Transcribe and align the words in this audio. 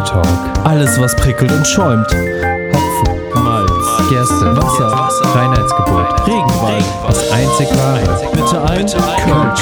Bier 0.00 0.04
Talk. 0.04 0.26
Alles, 0.64 0.98
was 1.00 1.14
prickelt 1.16 1.50
und 1.52 1.66
schäumt. 1.66 2.06
Hopfen, 2.06 3.44
Malz, 3.44 3.70
Gerste, 4.08 4.56
Wasser, 4.56 4.88
Reinheitsgebot, 5.34 6.26
Regenwald. 6.26 6.84
das 7.06 7.30
einzig 7.30 7.68
wahre. 7.76 8.18
Bitte 8.32 8.62
ein 8.62 8.86
Kölsch. 8.86 9.60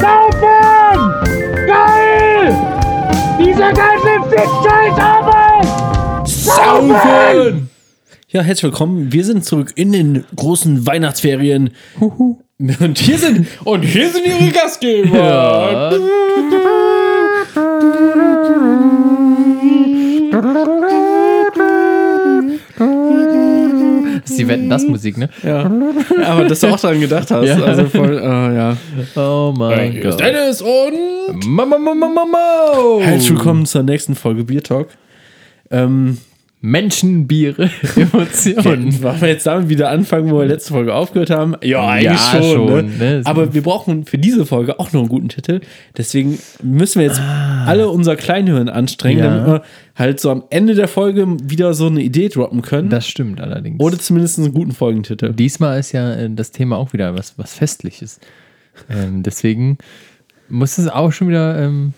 Saufen! 0.00 1.14
Geil! 1.66 2.56
Dieser 3.38 3.72
ganze 3.72 4.20
Fickscheiß 4.30 4.98
Arbeit! 4.98 5.68
Saufen! 6.28 7.70
Ja, 8.28 8.42
herzlich 8.42 8.64
willkommen. 8.64 9.12
Wir 9.12 9.24
sind 9.24 9.44
zurück 9.44 9.72
in 9.76 9.92
den 9.92 10.24
großen 10.34 10.84
Weihnachtsferien. 10.86 11.70
Und 12.00 12.98
hier 12.98 13.18
sind 13.18 13.46
und 13.64 13.82
hier 13.82 14.10
sind 14.10 14.26
ihre 14.26 14.50
Gastgeber. 14.50 15.92
Das 20.54 20.68
ist 24.30 24.38
die 24.38 24.46
Wetten, 24.46 24.70
das 24.70 24.84
Musik, 24.84 25.18
ne? 25.18 25.28
Ja. 25.42 25.68
Aber 26.24 26.44
dass 26.44 26.60
du 26.60 26.68
auch 26.68 26.78
daran 26.78 27.00
gedacht 27.00 27.28
hast. 27.32 27.46
Ja. 27.46 27.56
Also 27.64 27.86
voll, 27.86 28.18
äh, 28.18 28.54
ja. 28.54 28.76
Oh 29.16 29.52
mein 29.56 30.00
Gott. 30.00 30.20
Dennis 30.20 30.62
und 30.62 31.44
Mama, 31.46 31.76
Mama, 31.76 32.06
Mama. 32.06 33.00
herzlich 33.00 33.32
willkommen 33.32 33.66
zur 33.66 33.82
nächsten 33.82 34.14
Folge 34.14 34.44
Bier 34.44 34.62
Talk. 34.62 34.90
Ähm, 35.72 36.18
Menschen, 36.66 37.26
Biere, 37.26 37.68
Emotionen. 37.96 39.02
wollen 39.02 39.20
wir 39.20 39.28
jetzt 39.28 39.46
damit 39.46 39.68
wieder 39.68 39.90
anfangen, 39.90 40.30
wo 40.30 40.38
wir 40.38 40.46
letzte 40.46 40.72
Folge 40.72 40.94
aufgehört 40.94 41.28
haben? 41.28 41.54
Ja, 41.62 41.86
eigentlich 41.86 42.04
Ja, 42.32 42.42
schon. 42.42 42.68
schon, 42.68 42.86
ne? 42.86 43.16
ne? 43.18 43.22
Aber 43.24 43.52
wir 43.52 43.62
brauchen 43.62 44.06
für 44.06 44.16
diese 44.16 44.46
Folge 44.46 44.80
auch 44.80 44.90
noch 44.94 45.00
einen 45.00 45.10
guten 45.10 45.28
Titel. 45.28 45.60
Deswegen 45.98 46.38
müssen 46.62 47.00
wir 47.00 47.06
jetzt 47.06 47.20
alle 47.20 47.90
unser 47.90 48.16
Kleinhirn 48.16 48.70
anstrengen, 48.70 49.18
Ja. 49.18 49.30
damit 49.36 49.46
wir 49.46 49.62
halt 49.94 50.20
so 50.20 50.30
am 50.30 50.44
Ende 50.48 50.74
der 50.74 50.88
Folge 50.88 51.26
wieder 51.42 51.74
so 51.74 51.86
eine 51.88 52.00
Idee 52.02 52.30
droppen 52.30 52.62
können. 52.62 52.88
Das 52.88 53.06
stimmt 53.06 53.42
allerdings. 53.42 53.78
oder 53.78 53.98
zumindest 53.98 54.38
einen 54.38 54.54
guten 54.54 54.72
Folgentitel. 54.72 55.34
Diesmal 55.34 55.78
ist 55.78 55.92
ja 55.92 56.14
äh, 56.14 56.30
das 56.32 56.50
Thema 56.50 56.78
auch 56.78 56.94
wieder 56.94 57.14
was, 57.14 57.36
was 57.38 57.52
Festliches. 57.52 58.20
Ähm, 58.88 59.22
deswegen 59.22 59.76
muss 60.48 60.78
es 60.78 60.88
auch 60.88 61.12
schon 61.12 61.28
wieder, 61.28 61.58
ähm, 61.62 61.92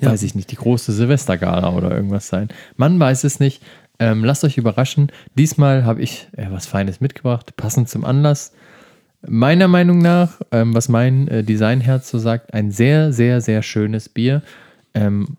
ja, 0.00 0.10
weiß 0.10 0.22
ich 0.22 0.34
nicht, 0.34 0.50
die 0.50 0.56
große 0.56 0.92
Silvestergala 0.92 1.70
oder 1.72 1.90
irgendwas 1.90 2.28
sein. 2.28 2.48
Man 2.76 2.98
weiß 2.98 3.24
es 3.24 3.40
nicht. 3.40 3.62
Ähm, 4.00 4.24
lasst 4.24 4.42
euch 4.44 4.58
überraschen. 4.58 5.12
Diesmal 5.38 5.84
habe 5.84 6.02
ich 6.02 6.26
äh, 6.36 6.46
was 6.50 6.66
Feines 6.66 7.00
mitgebracht, 7.00 7.56
passend 7.56 7.88
zum 7.88 8.04
Anlass. 8.04 8.52
Meiner 9.26 9.68
Meinung 9.68 9.98
nach, 9.98 10.40
ähm, 10.50 10.74
was 10.74 10.88
mein 10.88 11.28
äh, 11.28 11.44
Designherz 11.44 12.10
so 12.10 12.18
sagt, 12.18 12.52
ein 12.52 12.70
sehr, 12.72 13.12
sehr, 13.12 13.40
sehr 13.40 13.62
schönes 13.62 14.08
Bier. 14.08 14.42
Ähm, 14.94 15.36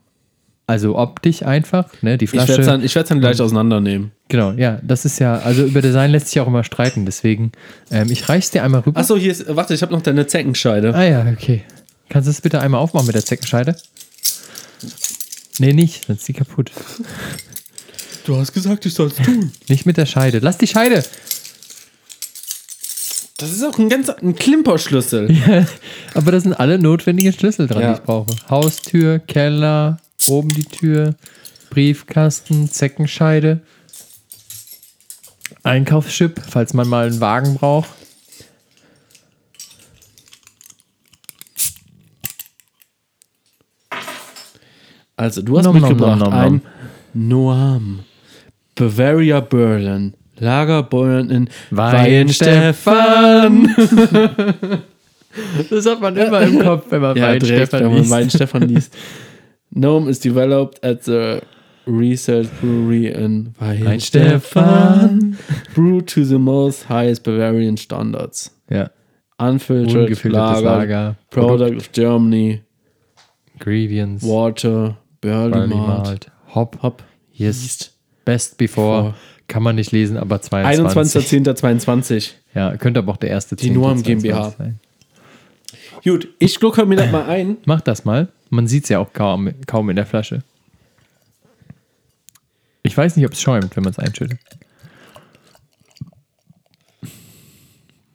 also 0.67 0.97
optisch 0.97 1.43
einfach, 1.43 1.89
ne? 2.01 2.17
Die 2.17 2.25
Ich 2.25 2.33
werde 2.33 2.45
Flasche. 2.45 2.61
es 2.61 2.67
dann, 2.67 2.83
ich 2.83 2.93
dann 2.93 3.19
gleich 3.19 3.39
auseinandernehmen. 3.39 4.11
Genau, 4.29 4.51
ja, 4.51 4.79
das 4.81 5.05
ist 5.05 5.19
ja, 5.19 5.37
also 5.37 5.63
über 5.63 5.81
Design 5.81 6.09
lässt 6.09 6.29
sich 6.29 6.39
auch 6.39 6.47
immer 6.47 6.63
streiten, 6.63 7.05
deswegen, 7.05 7.51
ähm, 7.91 8.07
ich 8.09 8.27
reich's 8.27 8.49
dir 8.49 8.63
einmal 8.63 8.81
rüber. 8.81 8.99
Achso, 8.99 9.15
hier 9.15 9.31
ist, 9.31 9.55
warte, 9.55 9.75
ich 9.75 9.83
habe 9.83 9.93
noch 9.93 10.01
deine 10.01 10.25
Zeckenscheide. 10.25 10.95
Ah 10.95 11.03
ja, 11.03 11.25
okay. 11.31 11.61
Kannst 12.09 12.27
du 12.27 12.31
es 12.31 12.41
bitte 12.41 12.61
einmal 12.61 12.81
aufmachen 12.81 13.05
mit 13.05 13.15
der 13.15 13.25
Zeckenscheide? 13.25 13.75
Nee, 15.59 15.73
nicht, 15.73 16.05
sonst 16.05 16.19
ist 16.19 16.27
die 16.27 16.33
kaputt. 16.33 16.71
Du 18.25 18.35
hast 18.37 18.53
gesagt, 18.53 18.85
ich 18.85 18.93
soll 18.93 19.07
es 19.07 19.15
tun. 19.15 19.51
Nicht 19.69 19.85
mit 19.85 19.97
der 19.97 20.05
Scheide. 20.05 20.39
Lass 20.39 20.57
die 20.57 20.67
Scheide! 20.67 21.03
Das 23.37 23.51
ist 23.51 23.63
auch 23.63 23.77
ein 23.77 23.89
ganz 23.89 24.09
ein 24.09 24.35
Klimperschlüssel. 24.35 25.67
Aber 26.13 26.31
da 26.31 26.39
sind 26.39 26.53
alle 26.53 26.79
notwendigen 26.79 27.33
Schlüssel 27.33 27.67
dran, 27.67 27.81
Ja. 27.81 27.93
die 27.93 27.99
ich 27.99 28.05
brauche. 28.05 28.33
Haustür, 28.49 29.19
Keller, 29.19 29.97
oben 30.27 30.49
die 30.49 30.63
Tür, 30.63 31.15
Briefkasten, 31.69 32.71
Zeckenscheide, 32.71 33.61
Einkaufsschip, 35.63 36.41
falls 36.49 36.73
man 36.73 36.87
mal 36.87 37.07
einen 37.07 37.19
Wagen 37.19 37.55
braucht. 37.55 37.89
Also, 45.17 45.41
du 45.41 45.57
hast 45.57 45.65
Nom, 45.65 45.75
mitgebracht 45.75 46.19
nom, 46.19 46.29
nom, 46.29 46.33
ein 46.39 46.61
Noam. 47.13 47.99
Bavaria 48.75 49.39
Berlin. 49.39 50.13
Lagerbäuern 50.37 51.29
in 51.29 51.49
Weihenstephan. 51.71 53.73
Das 55.69 55.85
hat 55.85 55.99
man 55.99 56.15
immer 56.15 56.41
im 56.41 56.59
Kopf, 56.59 56.85
wenn 56.89 57.01
man 57.01 57.17
Ja, 57.17 57.27
Weihenstephan 57.27 57.79
wenn 57.81 57.87
man 57.89 57.97
liest. 57.97 58.11
Weihenstephan 58.11 58.61
liest. 58.69 58.95
Noam 59.71 60.07
is 60.07 60.19
developed 60.19 60.83
at 60.83 61.03
the 61.03 61.39
Research 61.85 62.47
Brewery 62.61 63.07
in 63.07 63.53
Weihenstephan. 63.59 65.37
Brewed 65.73 66.07
to 66.07 66.23
the 66.23 66.39
most 66.39 66.87
highest 66.89 67.23
Bavarian 67.23 67.77
standards. 67.77 68.51
Ja, 68.69 68.89
Unfiltered 69.37 70.23
Lager, 70.23 70.61
Lager, 70.61 71.15
Product 71.29 71.75
of 71.75 71.91
Germany, 71.91 72.61
Ingredients, 73.55 74.23
Water, 74.23 74.95
Malt, 75.25 75.69
Malt, 75.69 76.31
Hop, 76.53 76.79
Hop, 76.81 77.03
Yes. 77.33 77.61
Yeast. 77.63 77.91
Best 78.23 78.57
Before, 78.57 79.01
Vor. 79.03 79.15
kann 79.47 79.61
man 79.63 79.75
nicht 79.75 79.91
lesen, 79.91 80.17
aber 80.17 80.41
22. 80.41 81.45
21.10.22. 81.47 82.31
Ja, 82.55 82.77
könnte 82.77 82.99
aber 83.01 83.11
auch 83.11 83.17
der 83.17 83.29
erste 83.31 83.57
Die 83.57 83.69
Noam 83.69 84.01
GmbH. 84.01 84.51
sein. 84.57 84.79
Gut, 86.05 86.29
ich 86.39 86.57
glucke 86.59 86.85
mir 86.85 86.95
das 86.95 87.11
mal 87.11 87.25
ein. 87.25 87.57
Mach 87.65 87.81
das 87.81 88.05
mal. 88.05 88.29
Man 88.49 88.65
sieht 88.67 88.83
es 88.83 88.89
ja 88.89 88.99
auch 88.99 89.11
kaum, 89.11 89.51
kaum 89.67 89.89
in 89.89 89.97
der 89.97 90.05
Flasche. 90.05 90.41
Ich 92.83 92.95
weiß 92.95 93.17
nicht, 93.17 93.25
ob 93.25 93.33
es 93.33 93.41
schäumt, 93.41 93.75
wenn 93.75 93.83
man 93.83 93.91
es 93.91 93.99
einschüttet. 93.99 94.39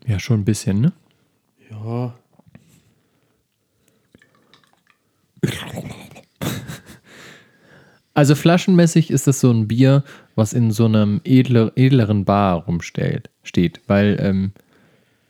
Ja, 0.07 0.19
schon 0.19 0.41
ein 0.41 0.45
bisschen, 0.47 0.81
ne? 0.81 0.93
Ja. 1.71 2.15
Also 8.15 8.35
flaschenmäßig 8.35 9.11
ist 9.11 9.27
das 9.27 9.41
so 9.41 9.51
ein 9.51 9.69
Bier, 9.69 10.03
was 10.35 10.53
in 10.53 10.71
so 10.73 10.85
einem 10.87 11.21
edler, 11.25 11.73
edleren 11.77 12.25
Bar 12.25 12.65
rumsteht, 12.65 13.31
steht, 13.45 13.81
weil 13.87 14.19
ähm, 14.21 14.53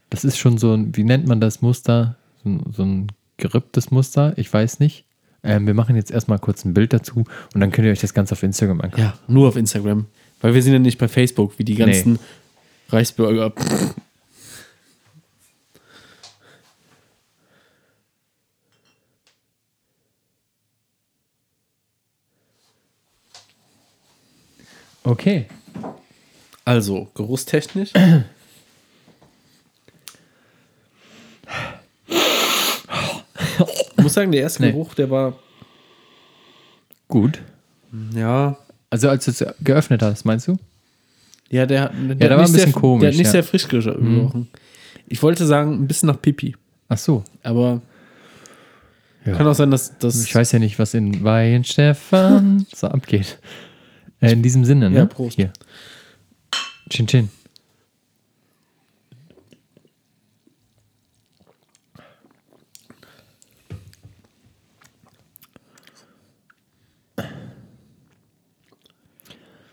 das 0.09 0.25
ist 0.25 0.39
schon 0.39 0.59
so 0.59 0.73
ein, 0.75 0.97
wie 0.97 1.05
nennt 1.05 1.27
man 1.27 1.41
das 1.41 1.61
Muster? 1.63 2.17
So, 2.43 2.49
ein- 2.51 2.63
so 2.73 2.83
ein 2.85 3.07
geripptes 3.37 3.91
Muster, 3.91 4.33
ich 4.37 4.53
weiß 4.53 4.81
nicht. 4.81 5.05
Ähm, 5.43 5.67
wir 5.67 5.75
machen 5.75 5.97
jetzt 5.97 6.11
erstmal 6.11 6.39
kurz 6.39 6.65
ein 6.65 6.75
Bild 6.75 6.93
dazu 6.93 7.25
und 7.55 7.61
dann 7.61 7.71
könnt 7.71 7.87
ihr 7.87 7.93
euch 7.93 8.01
das 8.01 8.13
Ganze 8.15 8.33
auf 8.33 8.43
Instagram 8.43 8.81
angucken. 8.81 9.03
Ja, 9.03 9.15
nur 9.29 9.49
auf 9.49 9.57
Instagram. 9.57 10.07
Weil 10.41 10.55
wir 10.55 10.63
sind 10.63 10.73
ja 10.73 10.79
nicht 10.79 10.99
bei 10.99 11.09
Facebook, 11.09 11.59
wie 11.59 11.65
die 11.65 11.75
ganzen 11.75 12.19
Reichsbürger. 12.91 13.53
Okay. 25.11 25.47
Also, 26.65 27.09
geruchstechnisch. 27.15 27.91
Ich 33.97 34.03
muss 34.03 34.15
sagen, 34.15 34.33
der 34.33 34.43
erste 34.43 34.63
Nee. 34.63 34.73
Geruch, 34.73 34.95
der 34.95 35.11
war, 35.11 35.35
Gut. 37.09 37.41
ja, 38.15 38.57
Also 38.89 39.09
als 39.09 39.25
du 39.25 39.31
es 39.33 39.45
geöffnet 39.63 40.03
hast, 40.03 40.25
meinst 40.25 40.49
du? 40.49 40.57
ja, 41.51 41.67
der, 41.67 41.83
hat- 41.83 41.93
der, 41.95 42.15
der 42.15 42.31
hat 42.31 42.37
war 42.39 42.45
ein 42.45 42.45
nicht 42.45 42.53
bisschen 42.55 42.73
sehr, 42.73 42.81
komisch, 42.81 43.01
Der 43.03 43.09
hat 43.11 43.17
nicht 43.17 43.27
ja. 43.27 43.29
Mhm. 43.29 43.33
sehr 43.33 43.45
frisch 43.45 43.69
gerochen. 43.69 44.49
Ich 45.09 45.23
wollte 45.23 45.45
sagen, 45.47 45.75
ein 45.75 45.87
bisschen 45.89 46.07
nach 46.09 46.21
Pipi. 46.23 46.57
Ach 46.89 46.99
so. 46.99 47.25
Aber 47.43 47.83
Ja. 49.25 49.35
kann 49.37 49.47
auch 49.47 49.55
sein, 49.55 49.71
dass 49.71 49.99
das. 49.99 50.25
Ich 50.25 50.35
weiß 50.35 50.53
ja 50.53 50.59
nicht, 50.61 50.79
was 50.79 50.95
in 50.95 51.23
Weihenstephan 51.25 52.67
so 52.75 52.87
abgeht. 52.89 53.39
Äh, 54.21 54.33
in 54.33 54.43
diesem 54.43 54.65
Sinne, 54.65 54.91
ne? 54.91 54.99
Ja, 54.99 55.07
Prost. 55.07 55.37
Hier. 55.37 55.53
Chin 56.91 57.07
Chin. 57.07 57.31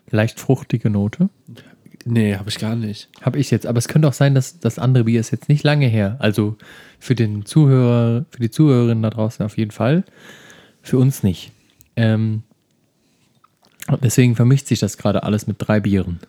Leicht 0.09 0.39
fruchtige 0.39 0.89
Note. 0.89 1.29
Nee, 2.05 2.35
habe 2.35 2.49
ich 2.49 2.57
gar 2.59 2.77
nicht. 2.77 3.09
Habe 3.21 3.37
ich 3.39 3.51
jetzt, 3.51 3.65
aber 3.65 3.77
es 3.79 3.89
könnte 3.89 4.07
auch 4.07 4.13
sein, 4.13 4.33
dass 4.33 4.59
das 4.59 4.79
andere 4.79 5.03
Bier 5.03 5.19
ist 5.19 5.31
jetzt 5.31 5.49
nicht 5.49 5.65
lange 5.65 5.87
her. 5.87 6.15
Also 6.19 6.55
für 6.99 7.15
den 7.15 7.45
Zuhörer, 7.45 8.25
für 8.29 8.39
die 8.39 8.49
Zuhörerinnen 8.49 9.03
da 9.03 9.09
draußen 9.09 9.45
auf 9.45 9.57
jeden 9.57 9.71
Fall. 9.71 10.05
Für 10.81 10.97
uns 10.97 11.23
nicht. 11.23 11.51
Ähm, 11.97 12.43
deswegen 14.01 14.35
vermischt 14.35 14.67
sich 14.67 14.79
das 14.79 14.97
gerade 14.97 15.23
alles 15.23 15.47
mit 15.47 15.57
drei 15.59 15.79
Bieren. 15.79 16.19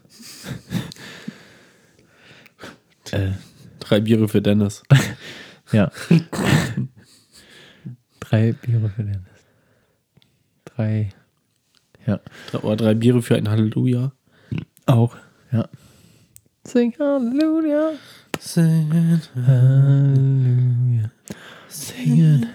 äh, 3.10 3.32
Drei 3.88 4.00
Biere 4.00 4.28
für 4.28 4.42
Dennis. 4.42 4.82
ja. 5.72 5.90
drei 8.20 8.52
Biere 8.52 8.90
für 8.90 9.02
Dennis. 9.02 9.22
Drei 10.66 11.08
Ja. 12.06 12.20
Oder 12.60 12.76
drei 12.76 12.94
Biere 12.94 13.22
für 13.22 13.36
ein 13.36 13.48
Halleluja. 13.48 14.12
Auch, 14.84 15.16
ja. 15.52 15.68
Sing 16.64 16.94
Halleluja. 16.98 17.92
Singen, 18.38 19.22
Halleluja. 19.46 21.10
Singen. 21.68 22.46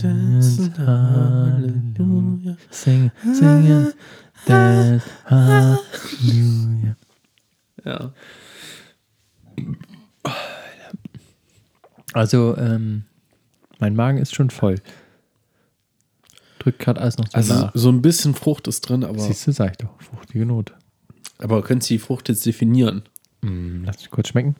Dance, 0.00 0.70
Halleluja. 0.78 2.56
Sing, 2.70 3.10
singen. 3.32 3.92
Dance, 4.46 5.06
Halleluja. 5.26 6.96
Ja. 7.84 8.12
Also, 12.12 12.56
ähm, 12.56 13.04
mein 13.78 13.94
Magen 13.94 14.18
ist 14.18 14.34
schon 14.34 14.50
voll. 14.50 14.76
Drückt 16.58 16.78
gerade 16.80 17.00
alles 17.00 17.18
noch 17.18 17.26
so 17.28 17.36
Also 17.36 17.54
nach. 17.54 17.70
so 17.74 17.90
ein 17.90 18.02
bisschen 18.02 18.34
Frucht 18.34 18.66
ist 18.66 18.80
drin, 18.82 19.04
aber, 19.04 19.18
Siehst 19.20 19.46
du, 19.46 19.52
sag 19.52 19.72
ich 19.72 19.76
doch. 19.78 20.00
Fruchtige 20.00 20.44
Note. 20.46 20.74
aber 21.38 21.62
können 21.62 21.80
Sie 21.80 21.94
die 21.94 21.98
Frucht 21.98 22.28
jetzt 22.28 22.44
definieren? 22.46 23.02
Hm, 23.44 23.84
lass 23.84 23.98
mich 23.98 24.10
kurz 24.10 24.28
schmecken. 24.28 24.56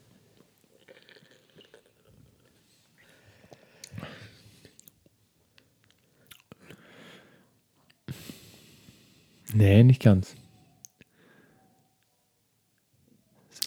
Nee, 9.58 9.82
nicht 9.84 10.02
ganz. 10.02 10.34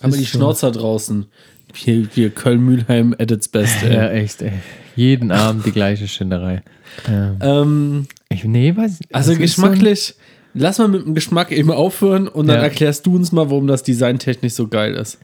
Aber 0.01 0.13
die 0.17 0.23
so- 0.23 0.37
Schnauzer 0.37 0.71
draußen. 0.71 1.25
Hier, 1.73 2.07
hier 2.13 2.29
Köln-Mühlheim 2.31 3.15
at 3.17 3.31
its 3.31 3.47
best. 3.47 3.83
Ey. 3.83 3.93
Ja, 3.93 4.09
echt, 4.09 4.41
ey. 4.41 4.53
Jeden 4.95 5.31
Abend 5.31 5.65
die 5.65 5.71
gleiche 5.71 6.07
Schinderei. 6.07 6.63
Ähm, 7.07 7.37
Ähm, 7.39 8.07
ich, 8.29 8.43
nee, 8.43 8.75
weiß 8.75 8.99
also 9.13 9.35
geschmacklich, 9.37 10.15
lass 10.53 10.79
mal 10.79 10.89
mit 10.89 11.05
dem 11.05 11.15
Geschmack 11.15 11.51
eben 11.53 11.71
aufhören 11.71 12.27
und 12.27 12.47
dann 12.47 12.57
Ja. 12.57 12.63
erklärst 12.63 13.05
du 13.05 13.15
uns 13.15 13.31
mal, 13.31 13.49
warum 13.49 13.67
das 13.67 13.83
designtechnisch 13.83 14.53
so 14.53 14.67
geil 14.67 14.95
ist. 14.95 15.13
So, 15.13 15.17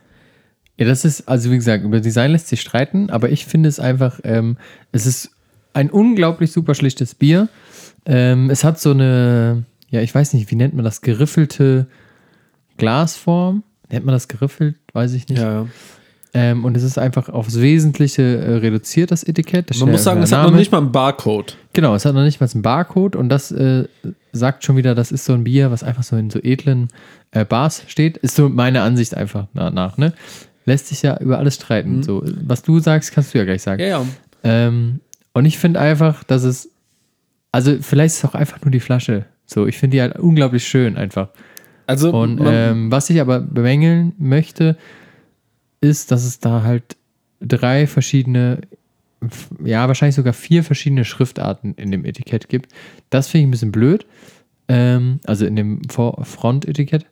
ja, 0.77 0.85
das 0.85 1.03
ist, 1.03 1.27
also 1.27 1.51
wie 1.51 1.55
gesagt, 1.57 1.83
über 1.83 1.99
Design 1.99 2.31
lässt 2.31 2.47
sich 2.47 2.61
streiten, 2.61 3.09
aber 3.09 3.29
ich 3.29 3.45
finde 3.45 3.67
es 3.67 3.79
einfach, 3.79 4.21
ähm, 4.23 4.55
es 4.93 5.05
ist 5.05 5.31
ein 5.73 5.89
unglaublich 5.89 6.51
super 6.53 6.73
schlichtes 6.75 7.13
Bier. 7.13 7.49
Ähm, 8.05 8.49
es 8.49 8.63
hat 8.63 8.79
so 8.79 8.91
eine, 8.91 9.65
ja, 9.89 10.01
ich 10.01 10.13
weiß 10.13 10.33
nicht, 10.33 10.51
wie 10.51 10.55
nennt 10.55 10.73
man 10.73 10.83
das, 10.85 11.01
geriffelte 11.01 11.87
Glasform. 12.77 13.63
Nennt 13.89 14.05
man 14.05 14.13
das 14.13 14.27
geriffelt? 14.27 14.75
Weiß 14.93 15.13
ich 15.13 15.27
nicht. 15.29 15.41
Ja. 15.41 15.65
Ähm, 16.33 16.65
und 16.65 16.75
es 16.75 16.83
ist 16.83 16.99
einfach 16.99 17.29
aufs 17.29 17.59
Wesentliche 17.59 18.21
äh, 18.21 18.55
reduziert, 18.57 19.11
das 19.11 19.23
Etikett. 19.23 19.69
Da 19.69 19.73
steht 19.73 19.85
Man 19.85 19.91
muss 19.91 20.01
ja 20.01 20.11
sagen, 20.11 20.21
es 20.21 20.31
hat 20.31 20.43
noch 20.43 20.53
nicht 20.55 20.71
mal 20.71 20.79
einen 20.79 20.91
Barcode. 20.91 21.57
Genau, 21.73 21.95
es 21.95 22.05
hat 22.05 22.13
noch 22.13 22.23
nicht 22.23 22.41
mal 22.41 22.49
einen 22.53 22.61
Barcode 22.61 23.15
und 23.15 23.29
das 23.29 23.51
äh, 23.51 23.85
sagt 24.33 24.63
schon 24.65 24.75
wieder, 24.75 24.93
das 24.93 25.11
ist 25.11 25.25
so 25.25 25.33
ein 25.33 25.45
Bier, 25.45 25.71
was 25.71 25.83
einfach 25.83 26.03
so 26.03 26.17
in 26.17 26.29
so 26.29 26.39
edlen 26.39 26.89
äh, 27.31 27.45
Bars 27.45 27.83
steht. 27.87 28.17
Ist 28.17 28.35
so 28.35 28.49
meine 28.49 28.81
Ansicht 28.81 29.15
einfach 29.15 29.47
na- 29.53 29.71
nach, 29.71 29.97
ne? 29.97 30.13
Lässt 30.65 30.87
sich 30.87 31.01
ja 31.01 31.17
über 31.19 31.37
alles 31.39 31.55
streiten. 31.55 32.03
So, 32.03 32.21
was 32.45 32.61
du 32.61 32.79
sagst, 32.79 33.13
kannst 33.13 33.33
du 33.33 33.37
ja 33.37 33.45
gleich 33.45 33.61
sagen. 33.61 33.81
Mhm. 33.81 33.89
Ja, 33.89 33.99
ja. 34.01 34.05
Ähm, 34.43 34.99
und 35.33 35.45
ich 35.45 35.57
finde 35.57 35.79
einfach, 35.79 36.25
dass 36.25 36.43
es, 36.43 36.69
also 37.53 37.77
vielleicht 37.79 38.15
ist 38.15 38.23
es 38.23 38.29
auch 38.29 38.35
einfach 38.35 38.61
nur 38.61 38.71
die 38.71 38.81
Flasche. 38.81 39.25
So, 39.47 39.65
ich 39.65 39.77
finde 39.77 39.95
die 39.95 40.01
halt 40.01 40.19
unglaublich 40.19 40.67
schön 40.67 40.97
einfach. 40.97 41.29
Also, 41.87 42.11
Und 42.11 42.41
ähm, 42.45 42.91
was 42.91 43.09
ich 43.09 43.19
aber 43.21 43.39
bemängeln 43.39 44.13
möchte, 44.19 44.77
ist, 45.79 46.11
dass 46.11 46.25
es 46.25 46.39
da 46.39 46.63
halt 46.63 46.97
drei 47.39 47.87
verschiedene, 47.87 48.59
ja, 49.63 49.87
wahrscheinlich 49.87 50.15
sogar 50.15 50.33
vier 50.33 50.65
verschiedene 50.65 51.05
Schriftarten 51.05 51.75
in 51.75 51.91
dem 51.91 52.03
Etikett 52.03 52.49
gibt. 52.49 52.73
Das 53.09 53.29
finde 53.29 53.43
ich 53.43 53.47
ein 53.47 53.51
bisschen 53.51 53.71
blöd. 53.71 54.05
Ähm, 54.67 55.21
also 55.25 55.45
in 55.45 55.55
dem 55.55 55.81
Front-Etikett. 55.87 57.05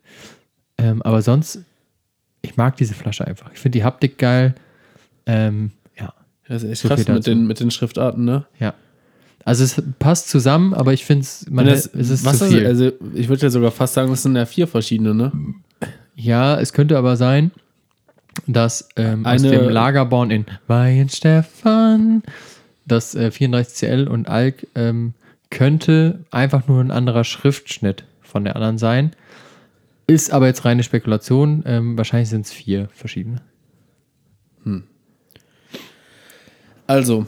Ähm, 0.77 1.01
aber 1.03 1.21
sonst, 1.21 1.59
ich 2.41 2.57
mag 2.57 2.75
diese 2.75 2.95
Flasche 2.95 3.25
einfach. 3.25 3.49
Ich 3.53 3.59
finde 3.59 3.79
die 3.79 3.85
Haptik 3.85 4.17
geil. 4.17 4.55
Ähm, 5.25 5.71
ja, 5.97 6.13
das 6.49 6.63
ist 6.63 6.69
echt 6.69 6.81
so 6.81 6.87
krass 6.89 7.07
mit 7.07 7.25
den, 7.25 7.47
mit 7.47 7.61
den 7.61 7.71
Schriftarten, 7.71 8.25
ne? 8.25 8.45
ja. 8.59 8.73
Also 9.45 9.63
es 9.63 9.81
passt 9.99 10.29
zusammen, 10.29 10.73
aber 10.73 10.91
ich 10.91 11.05
finde 11.05 11.21
es, 11.21 11.45
es 11.93 12.09
ist 12.09 12.25
was 12.25 12.39
zu 12.39 12.47
viel. 12.47 12.65
Also, 12.65 12.91
ich 13.13 13.29
würde 13.29 13.43
ja 13.43 13.49
sogar 13.49 13.71
fast 13.71 13.93
sagen, 13.93 14.09
das 14.09 14.23
sind 14.23 14.35
ja 14.35 14.45
vier 14.45 14.67
verschiedene, 14.67 15.13
ne? 15.13 15.31
Ja, 16.15 16.59
es 16.59 16.73
könnte 16.73 16.97
aber 16.97 17.15
sein, 17.15 17.51
dass 18.47 18.89
ähm, 18.95 19.25
aus 19.25 19.43
dem 19.43 19.69
Lagerborn 19.69 20.31
in 20.31 20.45
Weihenstephan 20.67 22.23
das 22.87 23.13
äh, 23.15 23.31
34CL 23.33 24.07
und 24.07 24.27
Alk 24.27 24.67
ähm, 24.75 25.13
könnte 25.51 26.25
einfach 26.31 26.67
nur 26.67 26.81
ein 26.81 26.91
anderer 26.91 27.23
Schriftschnitt 27.23 28.03
von 28.21 28.43
der 28.43 28.55
anderen 28.55 28.77
sein. 28.79 29.11
Ist 30.07 30.31
aber 30.31 30.47
jetzt 30.47 30.65
reine 30.65 30.83
Spekulation. 30.83 31.63
Ähm, 31.67 31.97
wahrscheinlich 31.97 32.29
sind 32.29 32.45
es 32.45 32.51
vier 32.51 32.89
verschiedene. 32.93 33.41
Also, 36.87 37.25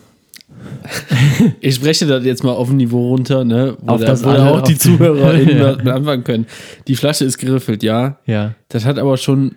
ich 1.62 1.76
spreche 1.76 2.06
das 2.06 2.24
jetzt 2.26 2.44
mal 2.44 2.52
auf 2.54 2.70
ein 2.70 2.78
Niveau 2.78 3.10
runter, 3.10 3.44
ne? 3.44 3.78
Wo, 3.82 3.94
Auf 3.94 4.02
da, 4.02 4.08
das 4.08 4.24
wo 4.24 4.30
auch 4.30 4.62
die 4.62 4.78
ZuhörerInnen 4.80 5.58
Ja. 5.58 5.76
mit 5.76 5.88
anfangen 5.88 6.24
können. 6.24 6.46
Die 6.88 6.96
Flasche 6.96 7.26
ist 7.26 7.38
geriffelt, 7.38 7.84
ja. 7.84 8.18
Ja. 8.26 8.54
Das 8.70 8.86
hat 8.86 8.98
aber 9.00 9.18
schon, 9.18 9.56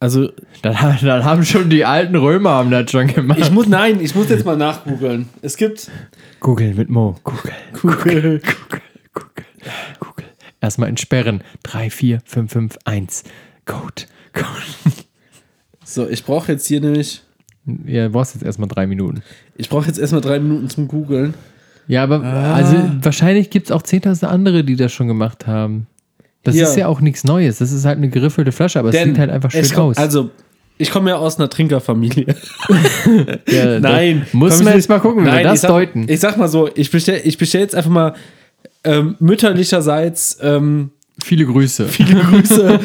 also, 0.00 0.30
Dann, 0.62 0.76
dann 1.02 1.24
haben 1.24 1.44
schon 1.44 1.70
die 1.70 1.84
alten 1.84 2.16
Römer 2.16 2.50
haben 2.50 2.70
das 2.70 2.90
schon 2.90 3.06
gemacht. 3.06 3.38
ich 3.40 3.50
muss, 3.50 3.66
nein, 3.66 4.00
ich 4.00 4.14
muss 4.14 4.28
jetzt 4.28 4.44
mal 4.44 4.56
nachgoogeln. 4.56 5.28
Es 5.42 5.56
gibt 5.56 5.90
Google 6.40 6.74
mit 6.74 6.90
Mo. 6.90 7.16
Google. 7.24 7.52
Google. 7.80 7.96
Google. 8.04 8.40
Google. 9.14 9.44
Google. 10.00 10.24
Erstmal 10.60 10.88
entsperren. 10.88 11.42
3, 11.62 11.90
4, 11.90 12.18
5, 12.24 12.52
5, 12.52 12.78
1. 12.84 13.24
Code. 13.66 14.02
Code. 14.32 14.46
So, 15.84 16.08
ich 16.08 16.24
brauche 16.24 16.52
jetzt 16.52 16.66
hier 16.66 16.80
nämlich, 16.80 17.22
Ja, 17.86 18.04
du 18.06 18.10
brauchst 18.10 18.34
jetzt 18.34 18.44
erstmal 18.44 18.68
drei 18.68 18.86
Minuten. 18.86 19.22
ich 19.56 19.68
brauche 19.68 19.86
jetzt 19.86 19.98
erstmal 19.98 20.20
drei 20.20 20.38
Minuten 20.38 20.68
zum 20.68 20.86
Googeln. 20.88 21.34
Ja, 21.86 22.02
aber 22.02 22.22
Ah. 22.22 22.54
also 22.54 22.76
wahrscheinlich 23.02 23.50
gibt 23.50 23.66
es 23.66 23.72
auch 23.72 23.82
10.000 23.82 24.24
andere, 24.28 24.64
die 24.64 24.76
das 24.76 24.92
schon 24.92 25.06
gemacht 25.08 25.46
haben. 25.46 25.86
Das 26.42 26.54
Ja. 26.56 26.66
ist 26.68 26.76
ja 26.76 26.86
auch 26.88 27.00
nichts 27.00 27.24
Neues. 27.24 27.58
Das 27.58 27.72
ist 27.72 27.84
halt 27.84 27.96
eine 27.98 28.08
geriffelte 28.10 28.52
Flasche, 28.52 28.78
aber 28.78 28.88
es 28.90 28.94
Denn 28.94 29.10
sieht 29.10 29.18
halt 29.18 29.30
einfach 29.30 29.50
schön 29.50 29.60
es 29.62 29.72
kommt, 29.72 29.96
aus. 29.96 29.96
Also, 29.98 30.30
ich 30.76 30.90
komme 30.90 31.10
ja 31.10 31.16
aus 31.16 31.38
einer 31.38 31.48
Trinkerfamilie. 31.48 32.34
Ja, 33.48 33.80
Nein. 33.80 34.26
Muss 34.32 34.56
komm 34.56 34.64
man 34.66 34.74
jetzt 34.74 34.88
mal 34.88 34.98
gucken, 35.00 35.22
wie 35.22 35.26
wir 35.26 35.32
Nein, 35.32 35.44
das 35.44 35.54
ich 35.54 35.60
sag, 35.60 35.68
deuten. 35.68 36.06
Ich 36.08 36.20
sag 36.20 36.36
mal 36.36 36.48
so, 36.48 36.68
ich 36.74 36.90
bestelle 36.90 37.20
ich 37.20 37.38
bestell 37.38 37.60
jetzt 37.62 37.74
einfach 37.74 37.90
mal 37.90 38.14
ähm, 38.84 39.16
mütterlicherseits 39.20 40.38
ähm, 40.42 40.90
Viele 41.22 41.46
Grüße. 41.46 41.84
viele 41.88 42.20
Grüße. 42.20 42.78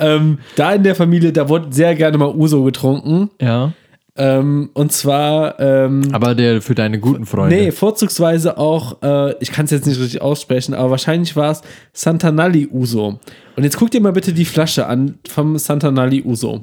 ähm, 0.00 0.38
da 0.56 0.72
in 0.74 0.82
der 0.82 0.94
Familie, 0.96 1.32
da 1.32 1.48
wurde 1.48 1.68
sehr 1.72 1.94
gerne 1.94 2.18
mal 2.18 2.34
Uso 2.34 2.64
getrunken. 2.64 3.30
Ja. 3.40 3.72
Ähm, 4.18 4.70
und 4.72 4.92
zwar, 4.92 5.60
ähm, 5.60 6.02
Aber 6.12 6.34
der 6.34 6.62
für 6.62 6.74
deine 6.74 6.98
guten 6.98 7.26
Freunde. 7.26 7.54
nee, 7.54 7.70
vorzugsweise 7.70 8.56
auch, 8.56 9.02
äh, 9.02 9.34
ich 9.40 9.52
kann 9.52 9.66
es 9.66 9.70
jetzt 9.70 9.86
nicht 9.86 10.00
richtig 10.00 10.22
aussprechen, 10.22 10.74
aber 10.74 10.90
wahrscheinlich 10.90 11.36
war 11.36 11.50
es 11.50 11.62
Santanali 11.92 12.68
Uso. 12.72 13.20
Und 13.56 13.64
jetzt 13.64 13.76
guck 13.76 13.90
dir 13.90 14.00
mal 14.00 14.12
bitte 14.12 14.32
die 14.32 14.46
Flasche 14.46 14.86
an 14.86 15.18
vom 15.28 15.58
Santanali 15.58 16.22
Uso. 16.24 16.62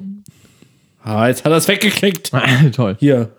Ah, 1.02 1.28
jetzt 1.28 1.44
hat 1.44 1.52
er 1.52 1.58
es 1.58 1.68
weggeklickt. 1.68 2.32
Toll. 2.74 2.96
Hier. 2.98 3.30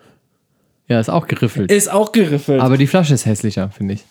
Ja, 0.87 0.99
ist 0.99 1.09
auch 1.09 1.27
geriffelt. 1.27 1.71
Ist 1.71 1.91
auch 1.91 2.11
geriffelt. 2.11 2.61
Aber 2.61 2.77
die 2.77 2.87
Flasche 2.87 3.13
ist 3.15 3.25
hässlicher, 3.25 3.69
finde 3.69 3.95
ich. 3.95 4.03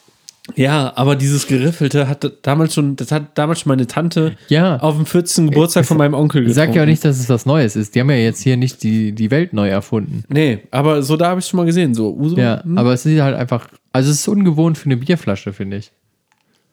Ja, 0.56 0.92
aber 0.96 1.16
dieses 1.16 1.46
Geriffelte 1.46 2.06
hat 2.06 2.30
damals 2.42 2.74
schon, 2.74 2.96
das 2.96 3.10
hat 3.10 3.36
damals 3.38 3.60
schon 3.60 3.70
meine 3.70 3.86
Tante 3.86 4.36
Ja. 4.48 4.76
auf 4.78 4.94
dem 4.96 5.06
14. 5.06 5.48
Geburtstag 5.50 5.86
von 5.86 5.96
meinem 5.96 6.12
Onkel 6.14 6.42
Ich 6.42 6.48
getrunken. 6.48 6.72
sag 6.72 6.76
ja 6.76 6.82
auch 6.82 6.86
nicht, 6.86 7.04
dass 7.04 7.18
es 7.18 7.28
was 7.30 7.46
Neues 7.46 7.76
ist. 7.76 7.94
Die 7.94 8.00
haben 8.00 8.10
ja 8.10 8.16
jetzt 8.16 8.42
hier 8.42 8.56
nicht 8.58 8.82
die, 8.82 9.12
die 9.12 9.30
Welt 9.30 9.52
neu 9.54 9.68
erfunden. 9.68 10.22
Nee, 10.28 10.58
aber 10.70 11.02
so 11.02 11.16
da 11.16 11.28
habe 11.28 11.40
ich 11.40 11.46
schon 11.46 11.56
mal 11.58 11.64
gesehen, 11.66 11.94
so 11.94 12.14
Uso. 12.14 12.36
Ja, 12.36 12.62
hm. 12.62 12.76
aber 12.76 12.92
es 12.92 13.02
sieht 13.04 13.20
halt 13.20 13.34
einfach. 13.36 13.68
Also 13.92 14.10
es 14.10 14.20
ist 14.20 14.28
ungewohnt 14.28 14.76
für 14.76 14.86
eine 14.86 14.96
Bierflasche, 14.98 15.52
finde 15.54 15.78
ich. 15.78 15.92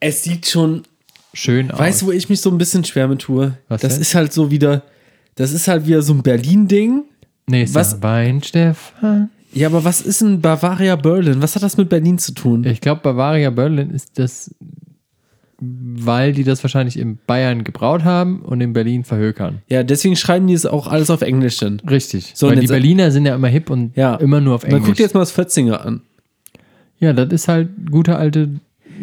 Es 0.01 0.23
sieht 0.23 0.47
schon, 0.47 0.83
Schön 1.33 1.71
aus. 1.71 1.79
weißt 1.79 2.01
du, 2.01 2.07
wo 2.07 2.11
ich 2.11 2.27
mich 2.27 2.41
so 2.41 2.49
ein 2.49 2.57
bisschen 2.57 2.83
schwer 2.83 3.07
mit 3.07 3.19
tue? 3.19 3.57
Was 3.69 3.81
das 3.81 3.93
denn? 3.93 4.01
ist 4.01 4.15
halt 4.15 4.33
so 4.33 4.51
wieder, 4.51 4.81
das 5.35 5.53
ist 5.53 5.67
halt 5.69 5.87
wieder 5.87 6.01
so 6.01 6.13
ein 6.13 6.23
Berlin-Ding. 6.23 7.03
Nächster. 7.47 7.79
was- 7.79 8.01
Wein, 8.01 8.43
Stefan. 8.43 9.29
Ja, 9.53 9.67
aber 9.67 9.83
was 9.83 10.01
ist 10.01 10.21
ein 10.21 10.41
Bavaria 10.41 10.95
Berlin? 10.95 11.41
Was 11.41 11.55
hat 11.55 11.63
das 11.63 11.77
mit 11.77 11.89
Berlin 11.89 12.17
zu 12.17 12.33
tun? 12.33 12.63
Ich 12.63 12.79
glaube, 12.81 13.01
Bavaria 13.01 13.49
Berlin 13.49 13.89
ist 13.91 14.17
das, 14.17 14.53
weil 15.59 16.33
die 16.33 16.43
das 16.43 16.63
wahrscheinlich 16.63 16.97
in 16.97 17.19
Bayern 17.27 17.63
gebraut 17.63 18.03
haben 18.03 18.41
und 18.41 18.61
in 18.61 18.73
Berlin 18.73 19.03
verhökern. 19.03 19.61
Ja, 19.67 19.83
deswegen 19.83 20.15
schreiben 20.15 20.47
die 20.47 20.53
es 20.53 20.65
auch 20.65 20.87
alles 20.87 21.09
auf 21.09 21.21
Englisch 21.21 21.59
hin. 21.59 21.81
Richtig. 21.89 22.31
So, 22.35 22.47
weil 22.49 22.59
die 22.59 22.67
Berliner 22.67 23.11
sind 23.11 23.25
ja 23.25 23.35
immer 23.35 23.49
hip 23.49 23.69
und 23.69 23.95
Ja. 23.97 24.15
immer 24.15 24.39
nur 24.41 24.55
auf 24.55 24.63
Man 24.63 24.71
Englisch. 24.71 24.87
guckt 24.87 24.99
jetzt 24.99 25.13
mal 25.13 25.19
das 25.19 25.31
Fötzinger 25.31 25.85
an. 25.85 26.01
ja, 26.99 27.13
das 27.13 27.29
ist 27.31 27.47
halt 27.47 27.69
gute 27.91 28.15
alte 28.15 28.49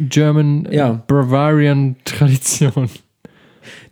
German 0.09 0.67
Ja. 0.71 1.03
Bavarian 1.07 1.97
Tradition. 2.05 2.89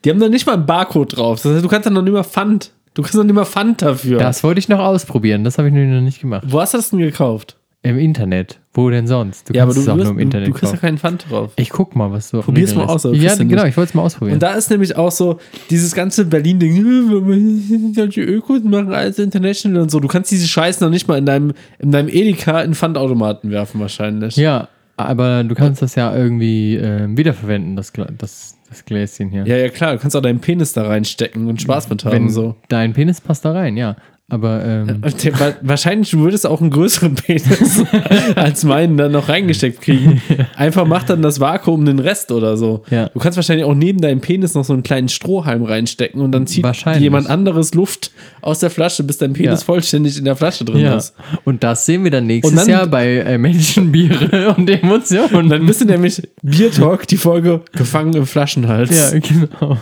Die 0.05 0.11
haben 0.11 0.21
da 0.21 0.29
nicht 0.29 0.47
mal 0.47 0.55
einen 0.55 0.67
Barcode 0.67 1.17
drauf. 1.17 1.43
Das 1.43 1.53
heißt, 1.55 1.65
du 1.65 1.69
kannst 1.69 1.87
dann 1.87 1.93
noch 1.95 2.03
nicht 2.03 2.13
mal 2.13 2.25
Pfand. 2.25 2.73
Du 2.97 3.03
kriegst 3.03 3.15
noch 3.15 3.25
nicht 3.25 3.35
mal 3.35 3.45
Pfand 3.45 3.83
dafür. 3.83 4.19
Das 4.19 4.43
wollte 4.43 4.59
ich 4.59 4.71
noch 4.71 4.79
ausprobieren. 4.79 5.45
Das 5.45 5.59
habe 5.59 5.69
ich 5.69 5.75
noch 5.75 6.01
nicht 6.01 6.23
gemacht. 6.23 6.45
Wo 6.49 6.61
hast 6.63 6.73
du 6.73 6.79
das 6.79 6.89
denn 6.89 6.99
gekauft? 6.99 7.59
Im 7.83 7.99
Internet. 7.99 8.59
Wo 8.73 8.89
denn 8.89 9.07
sonst? 9.07 9.51
Du 9.51 9.53
Ja, 9.53 9.65
aber 9.65 9.75
du, 9.75 9.81
es 9.81 9.89
auch 9.89 9.99
wirst, 9.99 10.05
nur 10.05 10.13
im 10.13 10.17
du, 10.17 10.23
Internet 10.23 10.49
du 10.49 10.53
kriegst 10.55 10.73
ja 10.73 10.81
keinen 10.81 10.97
Pfand 10.97 11.31
drauf. 11.31 11.53
Ich 11.57 11.69
guck 11.69 11.95
mal, 11.95 12.11
was 12.11 12.31
du. 12.31 12.41
Probier's 12.41 12.75
mal 12.75 12.87
aus. 12.87 13.05
Ja, 13.13 13.37
du 13.37 13.47
genau, 13.47 13.65
ich 13.65 13.77
wollte 13.77 13.91
es 13.91 13.95
mal 13.95 14.01
ausprobieren. 14.03 14.37
Und 14.37 14.43
da 14.43 14.55
ist 14.55 14.71
nämlich 14.71 14.97
auch 14.97 15.13
so 15.13 15.39
dieses 15.69 15.95
ganze 15.95 16.25
Berlin-Ding, 16.25 17.93
solche 17.95 18.23
Ökos 18.23 18.65
machen 18.65 18.95
alles 18.95 19.19
international 19.19 19.83
und 19.83 19.91
so. 19.91 20.01
Du 20.01 20.09
kannst 20.09 20.31
diese 20.31 20.49
Scheiße 20.49 20.83
noch 20.83 20.91
nicht 20.91 21.07
mal 21.07 21.19
in 21.19 21.27
deinem, 21.27 21.53
in 21.79 21.93
deinem 21.93 22.09
Edeka 22.09 22.63
in 22.63 22.75
Pfandautomaten 22.75 23.51
werfen, 23.51 23.79
wahrscheinlich. 23.79 24.37
ja, 24.37 24.69
aber 24.97 25.45
du 25.45 25.55
kannst 25.55 25.83
das 25.83 25.95
ja 25.95 26.15
irgendwie 26.15 26.77
ähm, 26.77 27.17
wiederverwenden, 27.17 27.77
das, 27.77 27.93
das, 28.19 28.57
das 28.69 28.85
Gläschen 28.85 29.31
hier. 29.31 29.47
Ja, 29.47 29.57
ja, 29.57 29.69
klar, 29.69 29.93
du 29.95 29.99
kannst 29.99 30.17
auch 30.17 30.23
deinen 30.23 30.41
Penis 30.41 30.73
da 30.73 30.87
reinstecken 30.87 31.47
und 31.47 31.61
Spaß 31.61 31.89
mit 31.91 32.05
haben. 32.05 32.13
Wenn 32.13 32.31
so. 32.31 32.57
Dein 32.69 32.93
Penis 32.93 33.21
passt 33.21 33.45
da 33.45 33.53
rein, 33.53 33.77
ja. 33.77 33.97
Aber 34.29 34.65
ähm, 34.65 35.03
Wahrscheinlich 35.63 36.11
du 36.11 36.19
würdest 36.19 36.49
auch 36.49 36.61
einen 36.61 36.71
größeren 36.71 37.15
Penis 37.15 37.85
als 38.35 38.65
meinen 38.65 38.97
dann 38.97 39.13
noch 39.13 39.29
reingesteckt 39.29 39.81
kriegen. 39.83 40.21
Einfach 40.57 40.85
mach 40.85 41.05
dann 41.05 41.23
das 41.23 41.39
Vakuum 41.39 41.85
den 41.85 42.01
Rest 42.01 42.33
oder 42.33 42.57
so. 42.57 42.83
Ja. 42.91 43.09
Du 43.11 43.21
kannst 43.21 43.37
wahrscheinlich 43.37 43.65
auch 43.65 43.75
neben 43.75 44.01
deinem 44.01 44.21
Penis 44.21 44.55
noch 44.55 44.65
so 44.65 44.73
einen 44.73 44.83
kleinen 44.83 45.09
Strohhalm 45.09 45.63
reinstecken 45.63 46.21
und 46.21 46.33
dann 46.33 46.49
zieht 46.49 46.67
jemand 46.99 47.31
anderes 47.31 47.73
Luft 47.75 48.11
aus 48.43 48.59
der 48.59 48.71
Flasche, 48.71 49.05
bis 49.05 49.19
dein 49.19 49.33
Penis 49.33 49.61
Ja. 49.61 49.65
vollständig 49.67 50.19
in 50.19 50.25
der 50.25 50.35
Flasche 50.35 50.65
drin 50.65 50.81
ja. 50.81 50.97
ist. 50.97 51.15
Und 51.45 51.63
das 51.63 51.87
sehen 51.87 52.03
wir 52.03 52.11
dann 52.11 52.27
nächstes 52.27 52.51
Und 52.51 52.57
dann- 52.59 52.69
Jahr 52.69 52.87
bei 52.89 53.19
äh, 53.19 53.39
Menschenbiere 53.39 54.55
und 54.57 54.69
Emotionen. 54.69 55.35
Und 55.37 55.51
dann 55.51 55.65
bist 55.67 55.83
du 55.83 55.85
nämlich 55.85 56.21
Beer 56.43 56.73
Talk, 56.73 57.07
die 57.07 57.17
Folge 57.17 57.61
gefangen 57.73 58.13
im 58.15 58.27
Flaschenhals. 58.27 58.91
ja, 59.13 59.17
genau. 59.21 59.79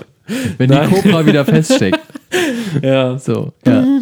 Wenn 0.58 0.70
Nein. 0.70 0.88
die 0.90 0.94
Cobra 1.00 1.24
wieder 1.26 1.44
feststeckt. 1.44 1.98
ja. 2.82 3.18
So, 3.18 3.52
ja. 3.66 3.84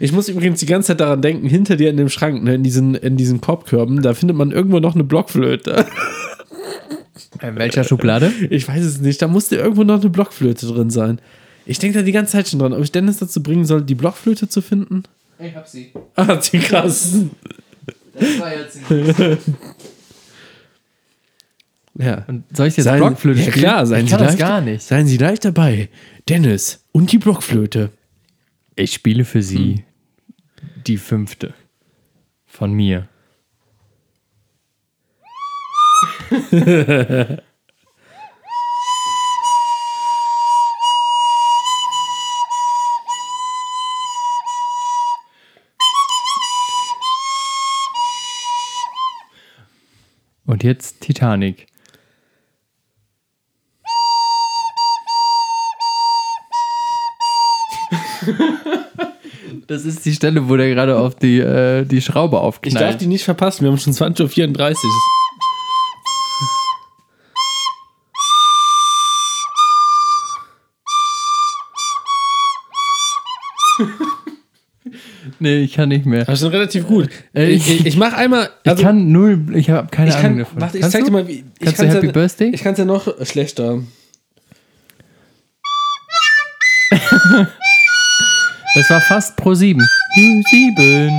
Ich 0.00 0.12
muss 0.12 0.28
übrigens 0.28 0.60
die 0.60 0.66
ganze 0.66 0.88
Zeit 0.88 1.00
daran 1.00 1.22
denken, 1.22 1.46
hinter 1.46 1.76
dir 1.76 1.90
in 1.90 1.96
dem 1.96 2.08
Schrank, 2.08 2.42
ne, 2.42 2.54
in 2.54 2.62
diesen, 2.62 2.94
in 2.94 3.16
diesen 3.16 3.40
Korbkörben, 3.40 4.02
da 4.02 4.14
findet 4.14 4.36
man 4.36 4.50
irgendwo 4.50 4.80
noch 4.80 4.94
eine 4.94 5.04
Blockflöte. 5.04 5.86
In 7.40 7.56
welcher 7.56 7.82
Schublade? 7.82 8.32
Ich 8.50 8.68
weiß 8.68 8.84
es 8.84 9.00
nicht, 9.00 9.20
da 9.20 9.26
musste 9.26 9.56
irgendwo 9.56 9.82
noch 9.82 10.00
eine 10.00 10.10
Blockflöte 10.10 10.66
drin 10.66 10.90
sein. 10.90 11.18
Ich 11.66 11.78
denke 11.78 11.98
da 11.98 12.04
die 12.04 12.12
ganze 12.12 12.32
Zeit 12.32 12.48
schon 12.48 12.60
dran, 12.60 12.72
ob 12.72 12.82
ich 12.82 12.92
Dennis 12.92 13.18
dazu 13.18 13.42
bringen 13.42 13.64
soll, 13.64 13.82
die 13.82 13.96
Blockflöte 13.96 14.48
zu 14.48 14.60
finden. 14.60 15.02
Ich 15.40 15.56
hab 15.56 15.66
sie. 15.66 15.92
Ah, 16.14 16.36
die 16.36 16.58
krass. 16.58 17.16
Das 18.14 18.38
war 18.38 18.52
jetzt 18.54 18.78
Ja. 22.02 22.24
Und 22.26 22.44
soll 22.56 22.66
ich 22.68 22.76
jetzt 22.76 22.84
Seien- 22.84 22.98
Blockflöte 22.98 23.40
ja, 23.40 23.46
spielen? 23.50 23.64
klar, 23.64 23.86
seien 23.86 24.04
ich 24.04 24.10
Sie 24.10 24.16
kann 24.16 24.24
das 24.24 24.32
leicht- 24.32 24.40
gar 24.40 24.60
nicht. 24.60 24.82
Seien 24.82 25.06
Sie 25.06 25.16
leicht 25.18 25.44
dabei. 25.44 25.88
Dennis 26.28 26.84
und 26.92 27.12
die 27.12 27.18
Blockflöte. 27.18 27.90
Ich 28.76 28.92
spiele 28.92 29.24
für 29.24 29.42
sie 29.42 29.84
die 30.86 30.96
fünfte 30.96 31.54
von 32.46 32.72
mir. 32.72 33.08
Und 50.46 50.64
jetzt 50.64 51.00
Titanic. 51.00 51.66
Das 59.66 59.84
ist 59.84 60.04
die 60.04 60.12
Stelle, 60.14 60.48
wo 60.48 60.56
der 60.56 60.68
gerade 60.70 60.98
auf 60.98 61.14
die, 61.14 61.38
äh, 61.38 61.84
die 61.84 62.00
Schraube 62.00 62.36
Ich 62.36 62.42
aufknallt. 62.42 62.80
darf 62.80 62.96
die 62.96 63.06
nicht 63.06 63.22
verpassen, 63.24 63.64
wir 63.64 63.70
haben 63.70 63.78
schon 63.78 63.92
20.34 63.92 64.74
Uhr. 64.74 64.76
nee, 75.38 75.62
ich 75.62 75.74
kann 75.74 75.88
nicht 75.88 76.06
mehr. 76.06 76.24
Das 76.24 76.34
ist 76.34 76.40
schon 76.40 76.50
relativ 76.52 76.86
gut. 76.86 77.08
Äh, 77.34 77.50
ich 77.50 77.68
ich, 77.70 77.86
ich 77.86 77.96
mache 77.96 78.16
einmal. 78.16 78.50
ich 78.64 78.70
Also, 78.70 78.82
kann 78.82 79.10
null, 79.12 79.44
ich 79.54 79.70
habe 79.70 79.88
keine 79.90 80.10
ich 80.10 80.16
Ahnung 80.16 80.28
kann, 80.30 80.38
davon. 80.38 80.60
warte, 80.60 80.76
ich 80.78 80.82
Kannst 80.82 80.92
zeig 80.92 81.00
du? 81.02 81.06
dir 81.06 81.12
mal, 81.12 81.28
wie. 81.28 81.32
Ich 81.32 81.44
Kannst 81.60 81.78
du 81.78 81.82
kann's 81.84 81.94
Happy 81.96 82.06
ja, 82.06 82.12
Birthday? 82.12 82.50
Ich 82.54 82.62
kann 82.62 82.72
es 82.72 82.78
ja 82.78 82.84
noch 82.84 83.24
schlechter. 83.26 83.82
Das 88.74 88.88
war 88.90 89.00
fast 89.00 89.36
pro 89.36 89.54
sieben. 89.54 89.86
Sieben. 90.50 91.10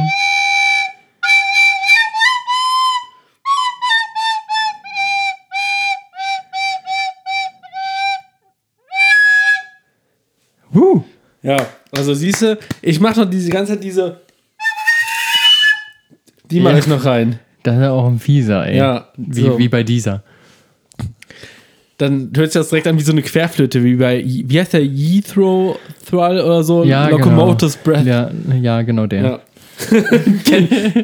Huh. 10.73 11.03
Ja, 11.41 11.57
also 11.95 12.13
siehst 12.13 12.41
du, 12.41 12.57
ich 12.81 12.99
mache 12.99 13.19
noch 13.21 13.29
diese 13.29 13.49
ganze 13.51 13.73
Zeit 13.73 13.83
diese. 13.83 14.21
Die 16.49 16.59
mache 16.59 16.73
Ja. 16.73 16.79
ich 16.79 16.87
noch 16.87 17.05
rein. 17.05 17.39
Das 17.63 17.77
ist 17.77 17.83
auch 17.87 18.07
ein 18.07 18.19
Fieser, 18.19 18.65
ey. 18.67 18.77
Ja, 18.77 19.09
Wie, 19.15 19.41
so. 19.41 19.57
wie 19.57 19.69
bei 19.69 19.83
dieser. 19.83 20.23
Dann 21.97 22.31
hört 22.35 22.51
sich 22.51 22.59
das 22.59 22.69
direkt 22.69 22.87
an 22.87 22.97
wie 22.97 23.03
so 23.03 23.11
eine 23.11 23.21
Querflöte, 23.21 23.83
wie 23.83 23.95
bei, 23.95 24.23
wie 24.25 24.59
heißt 24.59 24.73
der, 24.73 24.83
Jethro 24.85 25.77
Thrall 26.09 26.39
oder 26.41 26.63
so? 26.63 26.83
Ja, 26.83 27.07
Locomotives 27.07 27.77
genau. 27.83 27.97
Breath. 27.97 28.05
Ja, 28.05 28.31
ja, 28.61 28.81
genau 28.81 29.05
der. 29.05 29.21
Ja. 29.23 29.39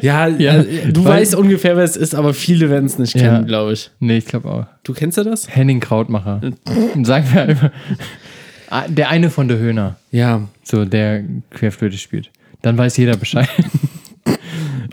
ja, 0.02 0.26
Ja, 0.38 0.56
äh, 0.62 0.92
du 0.92 1.04
weißt 1.04 1.34
ungefähr, 1.36 1.76
wer 1.76 1.84
es 1.84 1.96
ist, 1.96 2.14
aber 2.14 2.34
viele 2.34 2.70
werden 2.70 2.86
es 2.86 2.98
nicht 2.98 3.14
Ja. 3.14 3.22
kennen, 3.22 3.46
glaube 3.46 3.72
ich. 3.72 3.90
Nee, 4.00 4.18
ich 4.18 4.26
glaube 4.26 4.48
auch. 4.50 4.66
Du 4.84 4.92
kennst 4.92 5.16
ja 5.16 5.24
das? 5.24 5.54
Henning 5.54 5.80
Krautmacher. 5.80 6.40
Sagen 7.02 7.26
wir 7.32 7.42
einfach. 7.42 7.70
Ah, 8.72 8.84
Der 8.88 9.10
eine 9.10 9.30
von 9.30 9.48
der 9.48 9.58
Höhner. 9.58 9.96
Ja. 10.12 10.42
So, 10.62 10.84
der 10.84 11.24
Querflöte 11.50 11.98
spielt. 11.98 12.30
Dann 12.62 12.78
weiß 12.78 12.98
jeder 12.98 13.16
Bescheid. 13.16 13.48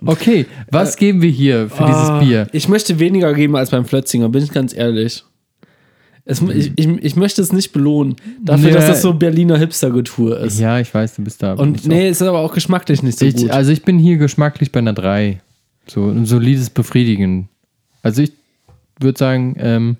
Okay, 0.03 0.47
was 0.71 0.95
geben 0.95 1.21
wir 1.21 1.29
hier 1.29 1.69
für 1.69 1.83
Ah, 1.83 2.19
dieses 2.19 2.27
Bier? 2.27 2.47
Ich 2.53 2.67
möchte 2.69 2.97
weniger 2.99 3.33
geben 3.35 3.55
als 3.55 3.69
beim 3.69 3.85
Flötzinger, 3.85 4.29
bin 4.29 4.43
ich 4.43 4.51
ganz 4.51 4.75
ehrlich. 4.75 5.23
Es, 6.29 6.41
ich, 6.41 6.73
ich, 6.75 6.87
ich 6.87 7.15
möchte 7.15 7.41
es 7.41 7.53
nicht 7.53 7.71
belohnen, 7.71 8.17
dafür, 8.43 8.67
Nee. 8.67 8.73
dass 8.73 8.87
das 8.87 9.01
so 9.01 9.13
Berliner 9.13 9.57
Hipster-Getue 9.57 10.35
ist. 10.35 10.59
Ja, 10.59 10.77
ich 10.79 10.93
weiß, 10.93 11.15
du 11.15 11.23
bist 11.23 11.41
da. 11.41 11.53
Und 11.53 11.87
nee, 11.87 12.09
es 12.09 12.19
ist 12.21 12.27
aber 12.27 12.39
auch 12.39 12.53
geschmacklich 12.53 13.01
nicht 13.01 13.17
so 13.17 13.25
ich, 13.25 13.35
gut. 13.37 13.49
also 13.49 13.71
ich 13.71 13.83
bin 13.83 13.97
hier 13.97 14.17
geschmacklich 14.17 14.71
bei 14.73 14.79
einer 14.79 14.91
3. 14.93 15.39
So 15.87 16.09
ein 16.09 16.25
solides 16.25 16.69
Befriedigen. 16.69 17.47
Also 18.03 18.23
ich 18.23 18.33
würde 18.99 19.17
sagen, 19.17 19.55
ähm, 19.57 19.95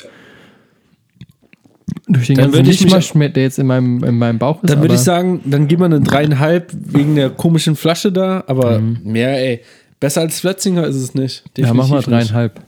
durch 2.09 2.27
den 2.27 2.35
Dann 2.35 2.45
ganzen 2.51 2.57
würde 2.59 2.71
ich 2.71 2.83
mich- 2.83 2.93
Mischmasch, 2.93 3.33
der 3.33 3.43
jetzt 3.43 3.57
in 3.59 3.67
meinem, 3.67 4.03
in 4.03 4.17
meinem 4.17 4.37
Bauch 4.37 4.61
ist. 4.63 4.69
Dann 4.69 4.81
würde 4.81 4.95
ich 4.95 4.99
sagen, 4.99 5.39
dann 5.45 5.67
gib 5.69 5.79
mal 5.79 5.85
eine 5.85 6.01
dreieinhalb 6.01 6.73
wegen 6.73 7.15
der 7.15 7.29
komischen 7.29 7.75
Flasche 7.77 8.11
da, 8.11 8.43
aber 8.47 8.79
mehr, 8.79 9.37
ey. 9.41 9.61
Besser 10.01 10.21
als 10.21 10.41
Flötzinger 10.41 10.85
ist 10.85 10.95
es 10.97 11.15
nicht. 11.15 11.43
Mhm. 11.57 11.63
Ja, 11.63 11.73
mach 11.73 11.87
mal 11.87 11.97
Definitiv 11.99 12.07
nicht. 12.19 12.31
dreieinhalb. 12.31 12.61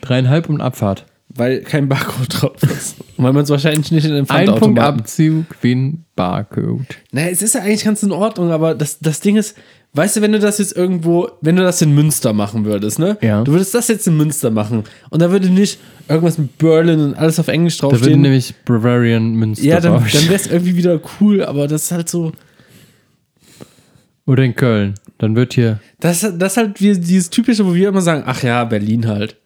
Dreieinhalb 0.00 0.48
und 0.48 0.60
Abfahrt. 0.60 1.04
Weil 1.38 1.60
kein 1.62 1.88
Barcode 1.88 2.26
drauf 2.28 2.62
ist. 2.62 2.96
Und 3.16 3.24
weil 3.24 3.32
man 3.32 3.44
es 3.44 3.50
wahrscheinlich 3.50 3.90
nicht 3.92 4.04
in 4.04 4.12
den 4.12 4.28
Ein 4.28 4.54
Punkt 4.56 4.78
Abzug, 4.78 5.46
Win, 5.62 6.04
Barcode. 6.16 6.86
Naja, 7.12 7.28
es 7.28 7.42
ist 7.42 7.54
ja 7.54 7.62
eigentlich 7.62 7.84
ganz 7.84 8.02
in 8.02 8.12
Ordnung, 8.12 8.50
aber 8.50 8.74
das, 8.74 8.98
das 8.98 9.20
Ding 9.20 9.36
ist, 9.36 9.56
weißt 9.94 10.16
du, 10.16 10.20
wenn 10.20 10.32
du 10.32 10.40
das 10.40 10.58
jetzt 10.58 10.76
irgendwo, 10.76 11.30
wenn 11.40 11.54
du 11.56 11.62
das 11.62 11.80
in 11.80 11.94
Münster 11.94 12.32
machen 12.32 12.64
würdest, 12.64 12.98
ne? 12.98 13.16
Ja. 13.22 13.44
Du 13.44 13.52
würdest 13.52 13.72
das 13.74 13.86
jetzt 13.88 14.06
in 14.08 14.16
Münster 14.16 14.50
machen 14.50 14.82
und 15.10 15.22
da 15.22 15.30
würde 15.30 15.48
nicht 15.48 15.78
irgendwas 16.08 16.38
mit 16.38 16.58
Berlin 16.58 17.00
und 17.00 17.14
alles 17.14 17.38
auf 17.38 17.48
Englisch 17.48 17.78
Da 17.78 17.84
würde 17.84 17.98
draufstehen. 17.98 18.20
nämlich 18.20 18.54
Bavarian 18.64 19.34
Münster 19.34 19.64
ja, 19.64 19.80
dann, 19.80 19.92
draufstehen. 19.92 20.24
dann 20.24 20.30
wäre 20.30 20.40
es 20.42 20.46
irgendwie 20.48 20.76
wieder 20.76 21.00
cool, 21.20 21.44
aber 21.44 21.68
das 21.68 21.84
ist 21.84 21.92
halt 21.92 22.08
so, 22.08 22.32
Oder 24.26 24.42
in 24.42 24.54
Köln. 24.54 24.94
Dann 25.18 25.34
wird 25.34 25.54
hier. 25.54 25.80
das, 26.00 26.20
das 26.20 26.52
ist 26.52 26.56
halt 26.56 26.80
wie 26.80 26.98
dieses 26.98 27.30
typische, 27.30 27.64
wo 27.66 27.74
wir 27.74 27.88
immer 27.88 28.00
sagen, 28.02 28.22
ach 28.26 28.42
ja, 28.42 28.64
Berlin 28.64 29.06
halt. 29.06 29.36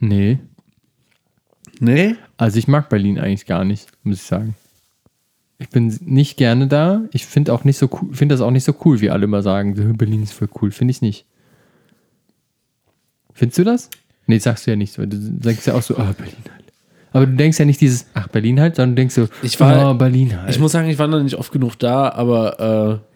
Nee. 0.00 0.38
Nee? 1.80 2.16
Also 2.36 2.58
ich 2.58 2.68
mag 2.68 2.88
Berlin 2.88 3.18
eigentlich 3.18 3.46
gar 3.46 3.64
nicht, 3.64 3.88
muss 4.02 4.16
ich 4.18 4.22
sagen. 4.22 4.54
Ich 5.58 5.68
bin 5.70 5.96
nicht 6.04 6.36
gerne 6.36 6.66
da. 6.68 7.02
Ich 7.12 7.26
finde 7.26 7.52
auch 7.52 7.64
nicht 7.64 7.78
so 7.78 7.88
cool, 7.92 8.14
finde 8.14 8.34
das 8.34 8.40
auch 8.42 8.50
nicht 8.52 8.64
so 8.64 8.74
cool, 8.84 9.00
wie 9.00 9.10
alle 9.10 9.24
immer 9.24 9.42
sagen. 9.42 9.96
Berlin 9.96 10.22
ist 10.22 10.32
voll 10.32 10.48
cool. 10.62 10.70
Finde 10.70 10.92
ich 10.92 11.02
nicht. 11.02 11.24
Findest 13.32 13.58
du 13.58 13.64
das? 13.64 13.90
Nee, 14.26 14.38
sagst 14.38 14.66
du 14.66 14.70
ja 14.70 14.76
nicht 14.76 14.92
so. 14.92 15.04
Du 15.06 15.16
sagst 15.42 15.66
ja 15.66 15.74
auch 15.74 15.82
so, 15.82 15.96
ah, 15.96 16.12
Berlin 16.16 16.34
halt. 16.52 16.64
Aber 17.12 17.26
du 17.26 17.34
denkst 17.36 17.58
ja 17.58 17.64
nicht 17.64 17.80
dieses, 17.80 18.06
ach, 18.14 18.28
Berlin 18.28 18.60
halt, 18.60 18.76
sondern 18.76 18.90
du 18.94 19.00
denkst 19.00 19.14
so, 19.14 19.28
Ich 19.42 19.58
war- 19.58 19.90
oh, 19.90 19.94
Berlin 19.94 20.38
halt. 20.40 20.50
Ich 20.50 20.58
muss 20.60 20.72
sagen, 20.72 20.88
ich 20.88 20.98
war 20.98 21.06
noch 21.08 21.22
nicht 21.22 21.36
oft 21.36 21.50
genug 21.52 21.76
da, 21.78 22.10
aber 22.12 23.00
äh, 23.00 23.07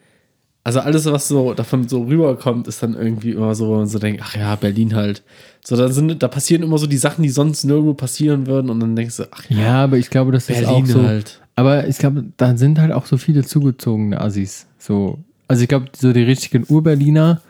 also 0.63 0.79
alles, 0.79 1.05
was 1.05 1.27
so 1.27 1.53
davon 1.53 1.89
so 1.89 2.03
rüberkommt, 2.03 2.67
ist 2.67 2.81
dann 2.81 2.95
irgendwie 2.95 3.31
immer 3.31 3.53
so, 3.53 3.75
man 3.75 3.87
so 3.87 3.99
denkt, 3.99 4.21
ach 4.23 4.35
ja, 4.37 4.55
Berlin 4.55 4.95
halt. 4.95 5.21
So, 5.63 5.75
da 5.75 5.89
sind, 5.89 6.23
da 6.23 6.27
passieren 6.29 6.63
immer 6.63 6.77
so 6.77 6.87
die 6.87 6.97
Sachen, 6.97 7.23
die 7.23 7.29
sonst 7.29 7.65
nirgendwo 7.65 7.93
passieren 7.93 8.47
würden 8.47 8.69
und 8.69 8.79
dann 8.79 8.95
denkst 8.95 9.17
du, 9.17 9.23
ach 9.31 9.43
ja, 9.49 9.57
ja, 9.57 9.83
aber 9.83 9.97
ich 9.97 10.09
glaube, 10.09 10.31
das 10.31 10.49
ist 10.49 10.61
Berlin 10.61 10.83
auch 10.83 10.87
so. 10.87 11.03
halt. 11.03 11.41
Aber 11.55 11.87
ich 11.87 11.97
glaube, 11.97 12.25
da 12.37 12.55
sind 12.55 12.79
halt 12.79 12.93
auch 12.93 13.05
so 13.05 13.17
viele 13.17 13.43
zugezogene 13.43 14.19
Assis. 14.19 14.65
So, 14.79 15.19
Also 15.47 15.63
ich 15.63 15.67
glaube, 15.67 15.87
so 15.95 16.13
die 16.13 16.23
richtigen 16.23 16.65
Ur-Berliner 16.67 17.41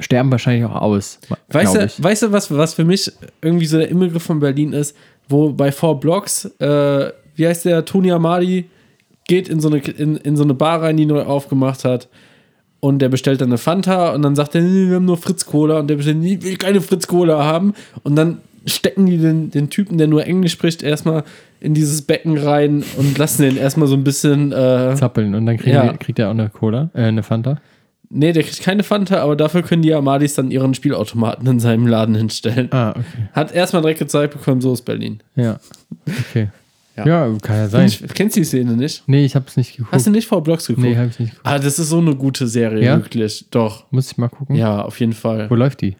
sterben 0.00 0.30
wahrscheinlich 0.30 0.64
auch 0.64 0.80
aus. 0.80 1.18
Weißt 1.48 1.74
du, 1.74 1.84
ich. 1.84 2.02
weißt 2.02 2.22
du 2.22 2.32
was, 2.32 2.50
was 2.50 2.74
für 2.74 2.84
mich 2.84 3.10
irgendwie 3.42 3.66
so 3.66 3.78
der 3.78 3.88
Inbegriff 3.88 4.22
von 4.22 4.38
Berlin 4.38 4.72
ist? 4.72 4.96
Wo 5.28 5.52
bei 5.52 5.72
Four 5.72 5.98
Blocks, 5.98 6.44
äh, 6.60 7.12
wie 7.34 7.46
heißt 7.46 7.64
der, 7.64 7.84
Tony 7.84 8.12
Amadi 8.12 8.70
geht 9.28 9.48
in 9.48 9.60
so, 9.60 9.68
eine, 9.68 9.78
in, 9.78 10.16
in 10.16 10.36
so 10.36 10.42
eine 10.42 10.54
Bar 10.54 10.82
rein, 10.82 10.96
die 10.96 11.06
neu 11.06 11.22
aufgemacht 11.22 11.84
hat. 11.84 12.08
Und 12.80 13.00
der 13.00 13.08
bestellt 13.08 13.40
dann 13.40 13.48
eine 13.48 13.58
Fanta 13.58 14.12
und 14.14 14.22
dann 14.22 14.34
sagt 14.36 14.54
er, 14.54 14.60
nee, 14.62 14.88
wir 14.88 14.96
haben 14.96 15.04
nur 15.04 15.16
Fritz 15.16 15.46
Cola. 15.46 15.78
Und 15.78 15.88
der 15.88 15.96
bestellt, 15.96 16.18
nee, 16.18 16.38
will 16.42 16.56
keine 16.56 16.80
Fritz 16.80 17.06
Cola 17.06 17.44
haben. 17.44 17.74
Und 18.02 18.16
dann 18.16 18.38
stecken 18.66 19.06
die 19.06 19.18
den, 19.18 19.50
den 19.50 19.70
Typen, 19.70 19.98
der 19.98 20.06
nur 20.08 20.24
Englisch 20.26 20.52
spricht, 20.52 20.82
erstmal 20.82 21.24
in 21.60 21.74
dieses 21.74 22.02
Becken 22.02 22.36
rein 22.38 22.84
und 22.96 23.16
lassen 23.18 23.42
den 23.42 23.56
erstmal 23.56 23.88
so 23.88 23.94
ein 23.94 24.04
bisschen. 24.04 24.52
Äh, 24.52 24.94
Zappeln 24.96 25.34
und 25.34 25.46
dann 25.46 25.58
Ja. 25.64 25.90
die, 25.92 25.98
kriegt 25.98 26.18
er 26.18 26.28
auch 26.28 26.32
eine 26.32 26.50
Cola, 26.50 26.90
äh, 26.94 27.02
eine 27.02 27.22
Fanta. 27.24 27.60
nee, 28.10 28.32
der 28.32 28.42
kriegt 28.44 28.62
keine 28.62 28.82
Fanta, 28.84 29.20
aber 29.22 29.34
dafür 29.36 29.62
können 29.62 29.82
die 29.82 29.92
Amadis 29.92 30.34
dann 30.34 30.50
ihren 30.52 30.74
Spielautomaten 30.74 31.46
in 31.48 31.58
seinem 31.60 31.86
Laden 31.88 32.14
hinstellen. 32.14 32.68
Ah, 32.72 32.90
okay. 32.90 33.28
Hat 33.32 33.52
erstmal 33.52 33.82
direkt 33.82 33.98
gezeigt 33.98 34.34
bekommen, 34.34 34.60
so 34.60 34.72
ist 34.72 34.82
Berlin. 34.82 35.18
Ja. 35.34 35.58
Okay. 36.30 36.48
Ja. 36.98 37.06
Ja, 37.28 37.38
kann 37.40 37.56
ja 37.56 37.68
sein. 37.68 37.86
Ich, 37.86 38.02
kennst 38.14 38.36
du 38.36 38.40
die 38.40 38.44
Szene 38.46 38.72
nicht? 38.76 39.04
Nee, 39.06 39.24
ich 39.24 39.34
hab's 39.36 39.56
nicht 39.56 39.76
geguckt. 39.76 39.94
Hast 39.94 40.06
du 40.06 40.10
nicht 40.10 40.26
vor 40.26 40.42
Blocks 40.42 40.66
geguckt? 40.66 40.86
nee, 40.86 40.96
hab 40.96 41.08
ich 41.08 41.18
nicht 41.18 41.30
geguckt. 41.30 41.46
Ah, 41.46 41.58
das 41.58 41.78
ist 41.78 41.88
so 41.88 41.98
eine 41.98 42.14
gute 42.16 42.46
Serie, 42.48 42.84
Ja? 42.84 42.96
wirklich. 42.96 43.46
Doch. 43.50 43.84
Muss 43.92 44.10
ich 44.10 44.18
mal 44.18 44.28
gucken. 44.28 44.56
Ja, 44.56 44.82
auf 44.82 44.98
jeden 45.00 45.12
Fall. 45.12 45.48
Wo 45.50 45.54
läuft 45.54 45.80
die? 45.82 45.96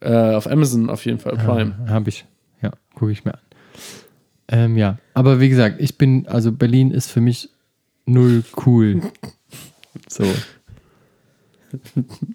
Äh, 0.00 0.34
auf 0.34 0.46
Amazon 0.50 0.90
auf 0.90 1.04
jeden 1.06 1.18
Fall, 1.18 1.36
Prime. 1.36 1.74
Ah, 1.86 1.90
Hab 1.90 2.08
ich. 2.08 2.24
Ja, 2.62 2.72
gucke 2.94 3.12
ich 3.12 3.24
mir 3.24 3.34
an. 3.34 3.40
Ähm, 4.48 4.76
ja, 4.76 4.98
aber 5.14 5.40
wie 5.40 5.48
gesagt, 5.48 5.76
ich 5.80 5.96
bin, 5.96 6.26
also 6.28 6.52
Berlin 6.52 6.90
ist 6.90 7.10
für 7.10 7.20
mich 7.22 7.48
null 8.06 8.42
cool. 8.66 9.00
so. 10.08 10.24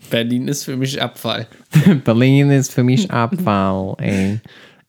Berlin 0.09 0.47
ist 0.47 0.63
für 0.65 0.75
mich 0.75 1.01
Abfall. 1.01 1.47
Berlin 2.03 2.49
ist 2.51 2.73
für 2.73 2.83
mich 2.83 3.09
Abfall, 3.11 3.95
ey. 3.99 4.39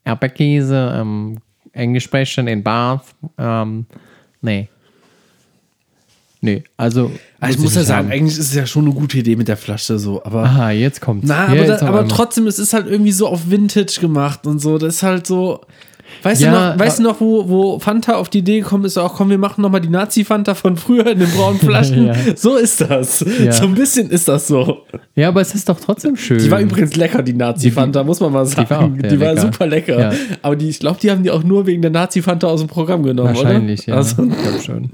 Erdbeerkäse, 0.04 0.94
ähm, 0.96 1.38
Englisch 1.72 2.04
sprechen 2.04 2.46
in 2.46 2.62
Bath, 2.62 3.04
ähm, 3.38 3.86
nee. 4.40 4.68
Nee, 6.42 6.64
also. 6.76 7.10
Also 7.38 7.58
ich 7.58 7.62
muss 7.62 7.74
ja 7.74 7.84
sagen, 7.84 8.08
haben. 8.08 8.12
eigentlich 8.12 8.38
ist 8.38 8.46
es 8.46 8.54
ja 8.54 8.66
schon 8.66 8.86
eine 8.86 8.94
gute 8.94 9.18
Idee 9.18 9.36
mit 9.36 9.48
der 9.48 9.58
Flasche 9.58 9.98
so, 9.98 10.24
aber. 10.24 10.44
Aha, 10.44 10.70
jetzt 10.70 11.00
kommt's. 11.00 11.28
Na, 11.28 11.48
aber, 11.48 11.64
da, 11.64 11.86
aber 11.86 12.08
trotzdem, 12.08 12.46
es 12.46 12.58
ist 12.58 12.72
halt 12.72 12.86
irgendwie 12.86 13.12
so 13.12 13.26
auf 13.26 13.50
Vintage 13.50 13.98
gemacht 14.00 14.46
und 14.46 14.58
so. 14.58 14.78
Das 14.78 14.96
ist 14.96 15.02
halt 15.02 15.26
so. 15.26 15.60
Weißt 16.22 16.40
Ja, 16.42 16.50
du 16.52 16.72
noch, 16.72 16.78
weißt 16.78 16.98
du 16.98 17.02
noch 17.02 17.20
wo, 17.20 17.48
wo 17.48 17.78
Fanta 17.78 18.14
auf 18.16 18.28
die 18.28 18.38
Idee 18.38 18.60
gekommen 18.60 18.84
ist, 18.84 18.98
auch 18.98 19.14
komm, 19.14 19.30
wir 19.30 19.38
machen 19.38 19.62
nochmal 19.62 19.80
die 19.80 19.88
Nazi-Fanta 19.88 20.54
von 20.54 20.76
früher 20.76 21.06
in 21.06 21.18
den 21.18 21.30
braunen 21.30 21.58
Flaschen? 21.60 22.06
Ja. 22.06 22.14
So 22.36 22.56
ist 22.56 22.80
das. 22.80 23.24
Ja. 23.42 23.52
So 23.52 23.64
ein 23.64 23.74
bisschen 23.74 24.10
ist 24.10 24.28
das 24.28 24.46
so. 24.48 24.78
Ja, 25.14 25.28
aber 25.28 25.40
es 25.40 25.54
ist 25.54 25.68
doch 25.68 25.78
trotzdem 25.80 26.16
schön. 26.16 26.38
Die 26.38 26.50
war 26.50 26.60
übrigens 26.60 26.96
lecker, 26.96 27.22
die 27.22 27.32
Nazi-Fanta, 27.34 28.04
muss 28.04 28.20
man 28.20 28.32
mal 28.32 28.46
sagen. 28.46 28.98
Die 29.02 29.18
war 29.20 29.34
war, 29.34 29.34
auch 29.34 29.34
sehr 29.34 29.34
lecker. 29.34 29.40
super 29.40 29.66
lecker. 29.66 30.12
Aber 30.42 30.56
die, 30.56 30.68
ich 30.68 30.78
glaube, 30.78 30.98
die 31.02 31.10
haben 31.10 31.22
die 31.22 31.30
auch 31.30 31.42
nur 31.42 31.66
wegen 31.66 31.82
der 31.82 31.90
Nazi-Fanta 31.90 32.46
aus 32.46 32.60
dem 32.60 32.68
Programm 32.68 33.02
genommen, 33.02 33.28
Wahrscheinlich, 33.34 33.82
oder? 33.82 33.90
ja. 33.90 33.96
Also, 33.96 34.22
ich 34.24 34.42
glaube 34.42 34.60
schon. 34.62 34.90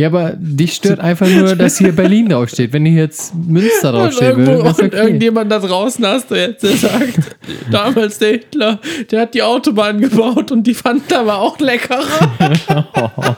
Ja, 0.00 0.06
aber 0.06 0.32
dich 0.34 0.72
stört 0.72 0.98
einfach 0.98 1.28
nur, 1.28 1.54
dass 1.54 1.76
hier 1.76 1.92
Berlin 1.96 2.30
draufsteht. 2.30 2.72
Wenn 2.72 2.86
hier 2.86 3.02
jetzt 3.02 3.34
Münster 3.34 3.92
und, 3.92 4.00
draufstehen 4.00 4.38
würde, 4.38 4.62
und 4.62 4.66
okay. 4.66 4.96
irgendjemand 4.96 5.52
da 5.52 5.58
draußen 5.58 6.06
hast 6.06 6.30
du 6.30 6.36
jetzt, 6.36 6.62
der 6.62 6.70
sagt, 6.70 7.36
damals 7.70 8.18
der 8.18 8.30
Hitler, 8.30 8.78
der 9.10 9.20
hat 9.20 9.34
die 9.34 9.42
Autobahn 9.42 10.00
gebaut 10.00 10.52
und 10.52 10.66
die 10.66 10.72
Fanta 10.72 11.26
war 11.26 11.40
auch 11.40 11.58
leckerer. 11.58 12.00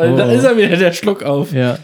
und 0.00 0.16
da 0.16 0.32
ist 0.32 0.44
er 0.44 0.56
wieder, 0.56 0.74
der 0.78 0.92
Schluck 0.94 1.22
auf. 1.22 1.52
Ja, 1.52 1.76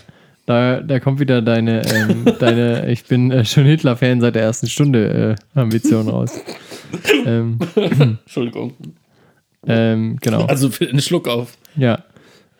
da, 0.46 0.80
da 0.80 0.98
kommt 0.98 1.20
wieder 1.20 1.42
deine, 1.42 1.82
ähm, 1.94 2.24
deine 2.40 2.90
ich 2.90 3.04
bin 3.04 3.30
äh, 3.30 3.44
schon 3.44 3.64
Hitler-Fan 3.64 4.22
seit 4.22 4.34
der 4.34 4.44
ersten 4.44 4.68
Stunde 4.68 5.36
äh, 5.54 5.60
Ambition 5.60 6.08
raus. 6.08 6.40
ähm, 7.26 7.58
Entschuldigung. 7.74 8.72
ähm, 9.66 10.16
genau. 10.22 10.46
Also 10.46 10.70
für 10.70 10.86
den 10.86 11.02
Schluck 11.02 11.28
auf. 11.28 11.58
Ja. 11.76 12.02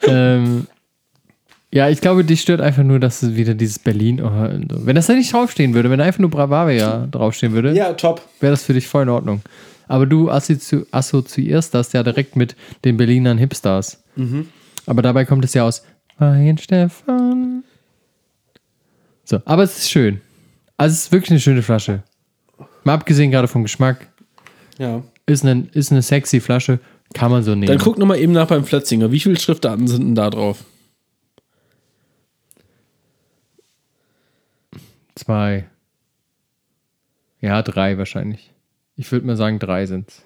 Ähm, 0.03 0.67
ja, 1.73 1.89
ich 1.89 2.01
glaube, 2.01 2.25
dich 2.25 2.41
stört 2.41 2.61
einfach 2.61 2.83
nur, 2.85 3.01
dass 3.01 3.23
es 3.23 3.35
wieder 3.37 3.55
dieses 3.55 3.79
Berlin. 3.79 4.21
Oh, 4.23 4.31
wenn 4.31 4.95
das 4.97 5.07
da 5.07 5.15
nicht 5.15 5.33
draufstehen 5.33 5.75
würde, 5.75 5.91
wenn 5.91 6.01
einfach 6.01 6.21
nur 6.21 6.31
Bravavia 6.31 7.07
draufstehen 7.11 7.53
würde, 7.53 7.73
Ja, 7.75 7.93
top. 7.93 8.23
wäre 8.41 8.53
das 8.53 8.63
für 8.65 8.73
dich 8.73 8.87
voll 8.87 9.03
in 9.03 9.09
Ordnung. 9.09 9.43
Aber 9.89 10.07
du 10.07 10.31
assozi 10.31 10.85
assoziierst 10.91 11.73
das 11.75 11.93
ja 11.93 12.03
direkt 12.03 12.35
mit 12.37 12.57
den 12.85 12.97
Berlinern 12.97 13.39
Hipsters. 13.39 14.03
Aber 14.87 15.03
dabei 15.03 15.25
kommt 15.25 15.45
es 15.45 15.55
ja 15.55 15.65
aus 15.65 15.85
Weinstefan. 16.19 17.63
So, 19.25 19.41
aber 19.45 19.63
es 19.65 19.77
ist 19.79 19.91
schön. 19.91 20.21
Also 20.77 20.93
es 20.95 21.05
ist 21.05 21.13
wirklich 21.13 21.31
eine 21.31 21.41
schöne 21.41 21.63
Flasche. 21.63 22.03
Mal 22.85 22.95
abgesehen 22.95 23.31
gerade 23.31 23.49
vom 23.49 23.63
Geschmack, 23.63 24.09
Ja. 24.79 25.03
ist 25.27 25.45
eine, 25.45 25.67
ist 25.73 25.91
eine 25.91 26.03
sexy 26.03 26.41
Flasche, 26.41 26.79
kann 27.17 27.31
man 27.31 27.43
so 27.43 27.55
nehmen. 27.55 27.67
Dann 27.67 27.79
guck 27.79 27.97
nochmal 27.97 28.19
eben 28.19 28.33
nach 28.33 28.47
beim 28.47 28.67
Flötzinger. 28.67 29.11
Wie 29.11 29.21
viele 29.21 29.39
Schriftarten 29.39 29.89
sind 29.89 30.03
denn 30.03 30.15
da 30.15 30.29
drauf? 30.29 30.65
Zwei. 35.15 35.67
Ja, 37.41 37.63
drei 37.63 37.97
wahrscheinlich. 37.97 38.53
Ich 38.97 39.11
würde 39.13 39.27
mal 39.27 39.37
sagen, 39.37 39.59
drei 39.59 39.87
sind's. 39.87 40.25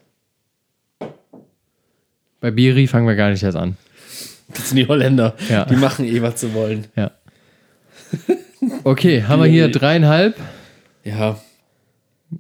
Bei 2.41 2.51
Biri 2.51 2.89
fangen 2.89 3.07
wir 3.07 3.15
gar 3.15 3.31
nicht 3.31 3.45
erst 3.45 3.57
an. 3.57 3.77
Das 4.49 4.71
sind 4.71 4.79
die 4.79 4.89
Holländer. 4.89 5.37
Ja. 5.49 5.67
Die 5.67 5.77
machen 5.77 6.05
eh, 6.05 6.23
was 6.23 6.41
sie 6.41 6.53
wollen. 6.55 6.89
Ja. 6.97 7.13
Okay, 8.83 9.23
haben 9.23 9.41
wir 9.41 9.49
hier 9.49 9.71
dreieinhalb. 9.71 10.37
Ja. 11.05 11.41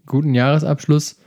Guten 0.07 0.35
Jahresabschluss. 0.35 1.19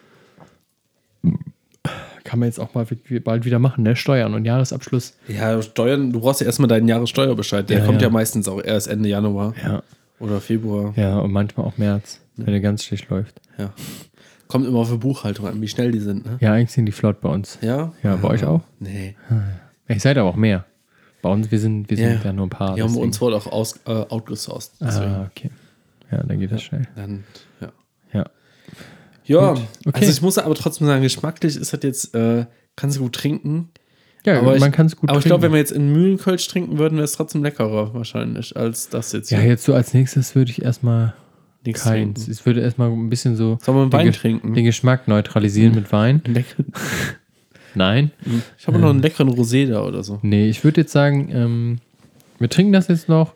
Kann 2.34 2.40
man 2.40 2.48
jetzt 2.50 2.60
auch 2.60 2.74
mal 2.74 2.84
bald 3.24 3.46
wieder 3.46 3.60
machen, 3.60 3.84
ne? 3.84 3.96
Steuern 3.96 4.34
und 4.34 4.44
Jahresabschluss. 4.44 5.16
Ja, 5.28 5.62
Steuern, 5.62 6.12
du 6.12 6.20
brauchst 6.20 6.42
ja 6.42 6.48
erstmal 6.48 6.68
deinen 6.68 6.88
Jahressteuerbescheid. 6.88 7.70
Der 7.70 7.78
Ja, 7.82 7.86
kommt 7.86 8.02
ja. 8.02 8.08
ja. 8.08 8.12
meistens 8.12 8.48
auch 8.48 8.60
erst 8.60 8.88
Ende 8.88 9.08
Januar 9.08 9.54
Ja. 9.64 9.84
oder 10.20 10.42
Februar. 10.42 10.94
Ja, 10.96 11.20
und 11.20 11.32
manchmal 11.32 11.68
auch 11.68 11.78
März, 11.78 12.22
wenn 12.38 12.48
der 12.48 12.60
ganz 12.60 12.86
schlecht 12.86 13.08
läuft. 13.12 13.40
Ja. 13.60 13.72
Kommt 14.48 14.66
immer 14.66 14.80
auf 14.80 14.90
die 14.90 14.98
Buchhaltung 14.98 15.46
an, 15.46 15.62
wie 15.62 15.68
schnell 15.68 15.92
die 15.92 16.00
sind, 16.00 16.26
ne? 16.26 16.38
Ja, 16.42 16.54
eigentlich 16.54 16.72
sind 16.72 16.88
die 16.88 16.92
flott 16.92 17.22
bei 17.22 17.30
uns. 17.30 17.60
Ja? 17.62 17.94
Ja, 18.02 18.16
bei 18.16 18.30
euch 18.30 18.44
auch? 18.46 18.62
Nee. 18.80 19.16
Ich 19.88 20.02
seid 20.02 20.18
aber 20.18 20.30
auch 20.32 20.36
mehr. 20.36 20.66
Bei 21.22 21.30
uns, 21.30 21.52
wir 21.52 21.60
sind, 21.60 21.88
wir 21.92 21.98
sind 21.98 22.24
ja, 22.26 22.34
nur 22.34 22.48
ein 22.48 22.50
paar. 22.50 22.74
Die 22.74 22.82
haben 22.82 22.88
deswegen. 22.88 23.06
uns 23.06 23.22
wohl 23.22 23.36
auch 23.36 23.46
aus, 23.46 23.80
äh, 23.86 23.92
outgesourced. 23.92 24.72
Ah, 24.82 25.28
okay. 25.30 25.52
Ja, 26.12 26.24
dann 26.24 26.40
geht 26.40 26.52
das 26.52 26.64
schnell. 26.64 26.88
Dann. 26.96 27.26
Ja, 29.26 29.52
Okay. 29.52 29.62
also 29.94 30.10
ich 30.12 30.22
muss 30.22 30.38
aber 30.38 30.56
trotzdem 30.56 30.88
sagen, 30.88 31.02
geschmacklich 31.02 31.56
ist 31.56 31.72
das 31.74 31.80
jetzt, 31.84 32.14
äh, 32.16 32.46
kannst 32.76 32.98
du 32.98 33.02
gut 33.04 33.14
trinken. 33.14 33.70
Ja, 34.26 34.40
aber 34.40 34.58
man 34.58 34.70
ich, 34.70 34.76
kann 34.76 34.86
es 34.86 34.96
gut 34.96 35.10
Aber 35.10 35.20
ich 35.20 35.26
glaube, 35.26 35.44
wenn 35.44 35.52
trinken. 35.52 35.54
wir 35.54 35.60
jetzt 35.60 35.72
in 35.72 35.92
Mühlenkölsch 35.92 36.48
trinken 36.48 36.78
würden, 36.78 36.96
wäre 36.96 37.04
es 37.06 37.12
trotzdem 37.14 37.44
leckerer 37.44 37.94
wahrscheinlich 37.94 38.56
als 38.56 38.88
das 38.90 39.12
jetzt 39.12 39.32
Ja, 39.32 39.40
hier. 39.40 39.50
jetzt 39.50 39.66
so 39.66 39.74
als 39.74 39.94
nächstes 39.94 40.34
würde 40.36 40.52
ich 40.52 40.62
erstmal 40.62 41.14
Nichts 41.66 41.84
keins. 41.84 42.20
trinken. 42.22 42.32
Ich 42.32 42.46
würde 42.46 42.62
erstmal 42.62 42.90
ein 42.92 43.10
bisschen 43.10 43.36
so 43.36 43.58
Sollen 43.62 43.78
wir 43.78 43.86
den 43.88 43.94
Wein 43.94 44.06
Ge- 44.06 44.14
trinken? 44.14 44.54
den 44.54 44.64
Geschmack 44.66 45.08
neutralisieren 45.10 45.76
mit 45.76 45.92
Wein. 45.92 46.22
Lecker. 46.28 46.64
Nein. 47.76 48.12
Ich 48.58 48.68
habe 48.68 48.78
noch 48.80 48.90
einen 48.92 49.02
leckeren 49.02 49.30
Rosé 49.30 49.68
da 49.68 49.84
oder 49.84 50.04
so. 50.04 50.20
Nee, 50.22 50.48
ich 50.48 50.64
würde 50.64 50.82
jetzt 50.82 50.92
sagen, 50.94 51.30
ähm, 51.32 51.80
wir 52.40 52.50
trinken 52.50 52.72
das 52.72 52.88
jetzt 52.88 53.10
noch 53.10 53.34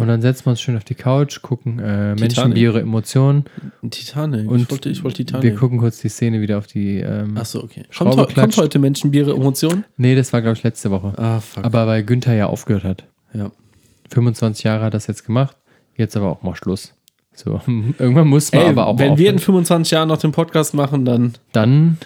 und 0.00 0.08
dann 0.08 0.20
setzen 0.22 0.46
wir 0.46 0.50
uns 0.50 0.60
schön 0.60 0.76
auf 0.76 0.84
die 0.84 0.94
Couch, 0.94 1.40
gucken 1.42 1.78
äh, 1.78 2.14
Menschen, 2.14 2.52
Biere, 2.54 2.80
Emotionen 2.80 3.44
Ein 3.82 3.90
Titanic. 3.90 4.48
und 4.50 4.60
ich 4.60 4.70
wollte, 4.70 4.88
ich 4.90 5.02
wollte 5.04 5.18
wir 5.18 5.26
Titanic. 5.26 5.56
gucken 5.56 5.78
kurz 5.78 5.98
die 6.00 6.08
Szene 6.08 6.40
wieder 6.40 6.58
auf 6.58 6.66
die. 6.66 6.98
Ähm, 6.98 7.36
Achso, 7.36 7.62
okay. 7.62 7.84
Kommt, 7.96 8.34
kommt 8.34 8.56
heute 8.56 8.78
Menschenbiere 8.78 9.32
Emotion? 9.32 9.84
nee, 9.96 10.14
das 10.14 10.32
war 10.32 10.42
glaube 10.42 10.56
ich 10.56 10.62
letzte 10.62 10.90
Woche. 10.90 11.12
Ah, 11.16 11.40
fuck. 11.40 11.64
Aber 11.64 11.86
weil 11.86 12.04
Günther 12.04 12.34
ja 12.34 12.46
aufgehört 12.46 12.84
hat. 12.84 13.04
ja. 13.34 13.50
25 14.12 14.62
Jahre 14.64 14.84
hat 14.84 14.94
das 14.94 15.08
jetzt 15.08 15.24
gemacht, 15.26 15.56
jetzt 15.96 16.16
aber 16.16 16.26
auch 16.30 16.42
mal 16.42 16.54
Schluss. 16.54 16.94
So, 17.34 17.60
irgendwann 17.98 18.28
muss 18.28 18.52
man 18.52 18.62
Ey, 18.62 18.68
aber 18.68 18.86
auch 18.86 18.98
wenn 18.98 19.18
wir 19.18 19.30
in 19.30 19.36
aufhören. 19.36 19.56
25 19.64 19.90
Jahren 19.90 20.08
noch 20.08 20.18
den 20.18 20.32
Podcast 20.32 20.74
machen, 20.74 21.04
dann. 21.04 21.34
Dann 21.52 21.98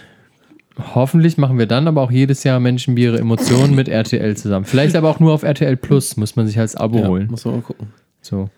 hoffentlich 0.78 1.36
machen 1.36 1.58
wir 1.58 1.66
dann 1.66 1.88
aber 1.88 2.00
auch 2.02 2.10
jedes 2.10 2.44
Jahr 2.44 2.60
Menschenbiere 2.60 3.18
Emotionen 3.18 3.74
mit 3.74 3.88
RTL 3.88 4.36
zusammen. 4.36 4.64
Vielleicht 4.64 4.96
aber 4.96 5.08
auch 5.10 5.20
nur 5.20 5.32
auf 5.32 5.42
RTL 5.42 5.76
Plus, 5.76 6.16
muss 6.16 6.36
man 6.36 6.46
sich 6.46 6.58
als 6.58 6.76
Abo 6.76 6.98
Ja, 7.00 7.08
holen. 7.08 7.26
muss 7.30 7.44
man 7.44 7.56
mal 7.56 7.62
gucken. 7.62 7.92
So, 8.22 8.48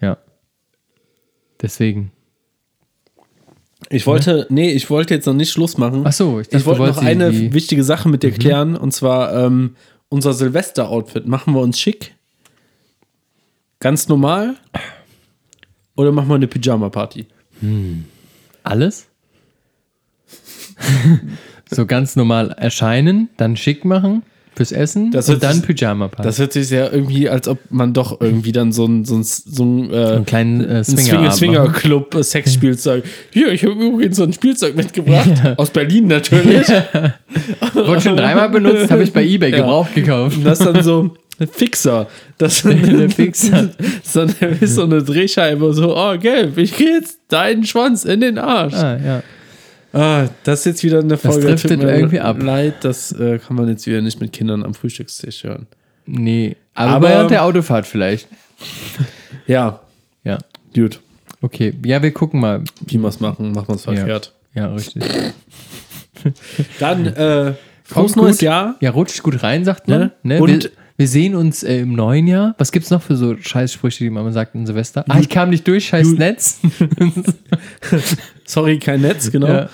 ja. 0.00 0.18
Deswegen. 1.60 2.12
Ich 3.90 4.06
wollte, 4.06 4.46
nee, 4.50 4.70
ich 4.72 4.90
wollte 4.90 5.14
jetzt 5.14 5.26
noch 5.26 5.34
nicht 5.34 5.50
Schluss 5.50 5.78
machen. 5.78 6.02
Ach 6.04 6.12
so, 6.12 6.40
ich 6.40 6.48
dachte, 6.48 6.58
ich 6.58 6.66
wollte 6.66 6.82
noch 6.84 6.98
eine 7.02 7.30
die- 7.30 7.48
Mhm. 7.48 7.54
wichtige 7.54 7.84
Sache 7.84 8.08
mit 8.08 8.22
dir 8.22 8.32
klären 8.32 8.76
und 8.76 8.92
zwar 8.92 9.32
ähm, 9.34 9.76
unser 10.08 10.32
Silvester-Outfit. 10.34 11.26
Machen 11.26 11.54
wir 11.54 11.60
uns 11.60 11.78
schick? 11.80 12.14
Ganz 13.80 14.08
normal? 14.08 14.56
Oder 15.96 16.12
machen 16.12 16.28
wir 16.28 16.34
eine 16.34 16.48
Pyjama-Party? 16.48 17.26
Alles? 18.64 19.06
so 21.70 21.86
ganz 21.86 22.16
normal 22.16 22.54
erscheinen, 22.58 23.28
dann 23.36 23.56
schick 23.56 23.84
machen, 23.84 24.22
fürs 24.58 24.72
Essen 24.72 25.12
Das 25.12 25.28
und 25.28 25.42
dann 25.42 25.62
Pyjama-Party. 25.62 26.22
Das 26.26 26.38
hört 26.38 26.52
sich 26.52 26.68
ja 26.70 26.90
irgendwie, 26.90 27.28
als 27.28 27.46
ob 27.48 27.58
man 27.70 27.92
doch 27.94 28.20
irgendwie 28.20 28.52
dann 28.52 28.72
so 28.72 28.86
ein, 28.86 29.04
so 29.04 29.16
ein, 29.16 29.22
so 29.22 29.64
ein, 29.64 29.90
äh, 29.92 29.96
einen 29.96 30.26
kleinen 30.26 30.60
äh, 30.60 30.78
ein 30.78 30.84
Swinger, 30.84 31.30
Swinger, 31.30 31.32
Swingerclub 31.32 32.14
äh, 32.16 32.22
Sexspielzeug. 32.24 33.04
Hier, 33.30 33.52
ich 33.52 33.62
habe 33.64 33.74
übrigens 33.74 34.16
so 34.16 34.24
ein 34.24 34.32
Spielzeug 34.32 34.76
mitgebracht. 34.76 35.30
Aus 35.56 35.70
Berlin 35.70 36.08
natürlich. 36.08 36.66
Wurde 37.72 38.00
schon 38.00 38.16
dreimal 38.16 38.48
benutzt, 38.50 38.90
habe 38.90 39.04
ich 39.04 39.12
bei 39.12 39.24
Ebay 39.24 39.50
Ja. 39.52 39.58
gebraucht 39.58 39.94
gekauft. 39.94 40.36
Und 40.38 40.44
das 40.44 40.58
dann 40.58 40.82
so 40.82 41.14
ein 41.38 41.48
Fixer. 41.48 42.08
Das 42.36 42.62
Der 42.64 43.10
Fixer. 43.10 43.70
so, 44.02 44.22
eine, 44.22 44.32
ist 44.60 44.74
so 44.74 44.82
eine 44.82 45.02
Drehscheibe, 45.04 45.72
so, 45.72 45.96
oh, 45.96 46.18
gelb, 46.18 46.58
ich 46.58 46.72
krieg 46.72 46.88
jetzt 46.88 47.20
deinen 47.28 47.64
Schwanz 47.64 48.04
in 48.04 48.20
den 48.20 48.38
Arsch. 48.38 48.74
Ah, 48.74 48.98
ja. 49.04 49.22
Ah, 49.92 50.28
das 50.44 50.60
ist 50.60 50.64
jetzt 50.66 50.84
wieder 50.84 50.98
eine 51.00 51.16
Folge. 51.16 51.56
tut 51.56 51.78
mir 51.78 51.94
irgendwie 51.94 52.20
ab. 52.20 52.42
Leid, 52.42 52.84
das 52.84 53.12
äh, 53.12 53.38
kann 53.38 53.56
man 53.56 53.68
jetzt 53.68 53.86
wieder 53.86 54.00
nicht 54.02 54.20
mit 54.20 54.32
Kindern 54.32 54.64
am 54.64 54.74
Frühstückstisch 54.74 55.44
hören. 55.44 55.66
Nee. 56.06 56.56
Aber, 56.74 56.90
Aber- 56.96 57.08
während 57.08 57.30
der 57.30 57.44
Autofahrt 57.44 57.86
vielleicht. 57.86 58.28
Ja, 59.46 59.80
Ja. 60.24 60.38
gut. 60.74 61.00
Okay. 61.40 61.72
Ja, 61.84 62.02
wir 62.02 62.10
gucken 62.12 62.40
mal. 62.40 62.62
Wie 62.84 62.98
wir 62.98 63.08
es 63.08 63.18
machen, 63.20 63.52
machen 63.52 63.68
wir 63.68 63.76
es 63.76 63.84
verkehrt. 63.84 64.34
Ja, 64.54 64.66
richtig. 64.74 65.02
Dann, 66.80 67.06
äh, 67.06 67.54
frohes 67.84 68.16
neues. 68.16 68.40
Jahr. 68.40 68.76
Ja, 68.80 68.90
rutscht 68.90 69.22
gut 69.22 69.42
rein, 69.42 69.64
sagt 69.64 69.88
man. 69.88 70.00
Ne? 70.00 70.12
Ne? 70.22 70.40
Und- 70.42 70.70
wir, 70.98 71.08
sehen 71.08 71.34
uns 71.34 71.62
äh, 71.62 71.78
im 71.78 71.94
neuen 71.94 72.26
Jahr. 72.26 72.54
Was 72.58 72.72
gibt's 72.72 72.90
noch 72.90 73.00
für 73.00 73.16
so 73.16 73.36
Scheißsprüche, 73.36 74.04
die 74.04 74.10
man 74.10 74.32
sagt 74.32 74.54
in 74.54 74.66
Silvester? 74.66 75.04
Ah, 75.08 75.18
ich 75.20 75.28
kam 75.28 75.50
nicht 75.50 75.66
durch, 75.66 75.86
scheiß 75.86 76.08
Gut. 76.08 76.18
Netz. 76.18 76.58
Sorry, 78.44 78.78
kein 78.78 79.00
Netz, 79.00 79.30
genau. 79.30 79.46
Ja. 79.46 79.68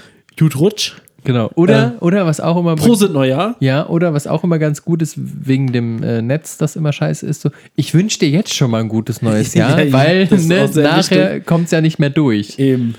Rutsch. 0.54 0.92
genau. 1.24 1.50
Oder, 1.54 1.94
oder 2.00 2.26
was 2.26 2.40
auch 2.40 2.56
immer. 2.58 2.76
Prosit 2.76 3.12
Neujahr. 3.12 3.56
Ja, 3.60 3.86
oder 3.88 4.12
was 4.12 4.26
auch 4.26 4.44
immer 4.44 4.58
ganz 4.58 4.82
gut 4.84 5.00
ist, 5.00 5.14
wegen 5.16 5.72
dem 5.72 6.02
äh, 6.02 6.20
Netz, 6.22 6.58
das 6.58 6.76
immer 6.76 6.92
scheiße 6.92 7.26
ist, 7.26 7.40
so, 7.40 7.50
ich 7.74 7.94
wünsche 7.94 8.18
dir 8.18 8.28
jetzt 8.28 8.54
schon 8.54 8.70
mal 8.70 8.80
ein 8.80 8.88
gutes 8.88 9.22
neues 9.22 9.54
Jahr, 9.54 9.80
Ja, 9.82 9.92
weil 9.92 10.26
ne, 10.26 10.70
nachher 10.74 11.40
kommt 11.40 11.66
es 11.66 11.70
ja 11.70 11.80
nicht 11.80 11.98
mehr 11.98 12.10
durch. 12.10 12.58
Eben. 12.58 12.94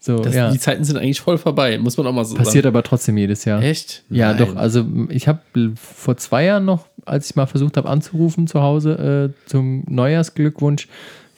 So, 0.00 0.20
Das, 0.20 0.34
ja. 0.34 0.50
Die 0.50 0.58
Zeiten 0.58 0.84
sind 0.84 0.96
eigentlich 0.96 1.20
voll 1.20 1.38
vorbei, 1.38 1.76
muss 1.78 1.96
man 1.96 2.06
auch 2.06 2.12
mal 2.12 2.24
so 2.24 2.36
Passiert 2.36 2.64
sagen. 2.64 2.74
aber 2.76 2.82
trotzdem 2.84 3.16
jedes 3.18 3.44
Jahr. 3.44 3.62
Echt? 3.62 4.04
Ja, 4.10 4.28
Nein. 4.32 4.38
doch. 4.38 4.56
Also 4.56 4.86
ich 5.08 5.26
habe 5.26 5.40
vor 5.74 6.16
zwei 6.16 6.44
Jahren 6.44 6.64
noch, 6.64 6.86
als 7.04 7.28
ich 7.30 7.36
mal 7.36 7.46
versucht 7.46 7.76
habe 7.76 7.88
anzurufen 7.88 8.46
zu 8.46 8.62
Hause 8.62 9.32
äh, 9.34 9.48
zum 9.48 9.84
Neujahrsglückwunsch, 9.88 10.88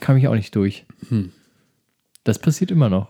kam 0.01 0.16
ich 0.18 0.29
auch 0.29 0.35
nicht 0.35 0.55
durch. 0.55 0.85
Hm. 1.09 1.33
Das 2.25 2.38
passiert 2.38 2.70
immer 2.70 2.90
noch. 2.90 3.09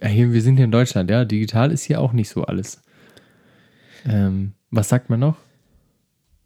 Ja. 0.00 0.08
Hier, 0.08 0.32
wir 0.32 0.42
sind 0.42 0.56
hier 0.56 0.64
in 0.66 0.70
Deutschland, 0.70 1.10
ja. 1.10 1.24
Digital 1.24 1.72
ist 1.72 1.82
hier 1.82 2.00
auch 2.00 2.12
nicht 2.12 2.28
so 2.28 2.44
alles. 2.44 2.82
Ähm, 4.08 4.52
was 4.70 4.88
sagt 4.88 5.10
man 5.10 5.18
noch? 5.20 5.36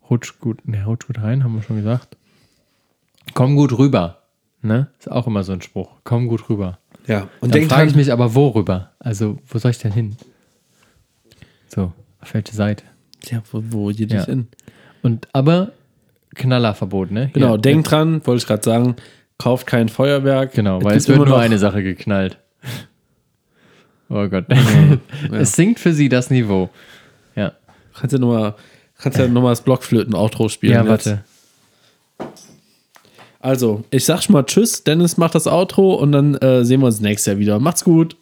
Rutsch 0.08 0.40
gut, 0.40 0.66
ne, 0.66 0.84
rutsch 0.86 1.06
gut 1.06 1.20
rein, 1.20 1.44
haben 1.44 1.54
wir 1.54 1.62
schon 1.62 1.76
gesagt. 1.76 2.16
Komm 3.34 3.56
gut 3.56 3.76
rüber. 3.78 4.22
Ne? 4.62 4.88
Ist 4.98 5.10
auch 5.10 5.26
immer 5.26 5.44
so 5.44 5.52
ein 5.52 5.62
Spruch. 5.62 6.00
Komm 6.04 6.26
gut 6.28 6.48
rüber. 6.48 6.78
Ja, 7.06 7.28
und 7.40 7.54
Dann 7.54 7.62
frage 7.68 7.90
ich 7.90 7.96
mich 7.96 8.12
aber, 8.12 8.34
worüber? 8.34 8.90
Also, 8.98 9.38
wo 9.46 9.58
soll 9.58 9.70
ich 9.72 9.78
denn 9.78 9.92
hin? 9.92 10.16
So, 11.68 11.92
auf 12.20 12.34
welche 12.34 12.54
Seite? 12.54 12.84
ja, 13.30 13.42
wo, 13.52 13.62
wo 13.70 13.86
geht 13.88 14.10
Ja. 14.12 14.18
das 14.18 14.26
hin? 14.26 14.48
Und 15.02 15.28
aber 15.32 15.72
Knallerverbot, 16.34 17.10
ne? 17.10 17.30
Genau, 17.32 17.52
Ja. 17.52 17.56
denk 17.58 17.84
dran, 17.84 18.24
wollte 18.26 18.38
ich 18.42 18.46
gerade 18.46 18.62
sagen, 18.62 18.96
kauft 19.38 19.66
kein 19.66 19.88
Feuerwerk. 19.88 20.52
Genau, 20.52 20.76
weil 20.82 20.92
gibt 20.92 20.96
es 21.02 21.08
wird 21.08 21.16
immer 21.16 21.26
nur 21.26 21.38
eine 21.38 21.58
Sache 21.58 21.82
geknallt. 21.82 22.38
Oh 24.12 24.26
Gott. 24.28 24.46
Es 25.32 25.52
sinkt 25.52 25.78
für 25.78 25.92
sie 25.92 26.08
das 26.08 26.30
Niveau. 26.30 26.68
Ja. 27.36 27.52
Kannst 27.94 28.12
ja 28.12 28.18
nochmal 28.18 28.56
kannst 28.98 29.18
ja 29.18 29.28
mal 29.28 29.50
das 29.50 29.62
Blockflöten-Outro 29.62 30.48
spielen. 30.48 30.72
Ja, 30.84 30.92
jetzt. 30.92 31.14
Also, 33.40 33.85
ich 33.90 34.05
sag 34.05 34.22
schon 34.22 34.35
mal 34.35 34.44
Tschüss, 34.44 34.85
Dennis 34.85 35.16
macht 35.16 35.35
das 35.35 35.46
Outro 35.46 35.94
und 35.94 36.12
dann 36.12 36.35
äh, 36.37 36.64
sehen 36.64 36.81
wir 36.81 36.87
uns 36.87 37.00
nächstes 37.00 37.26
Jahr 37.26 37.38
wieder. 37.38 37.59
Macht's 37.59 37.85
gut. 37.85 38.16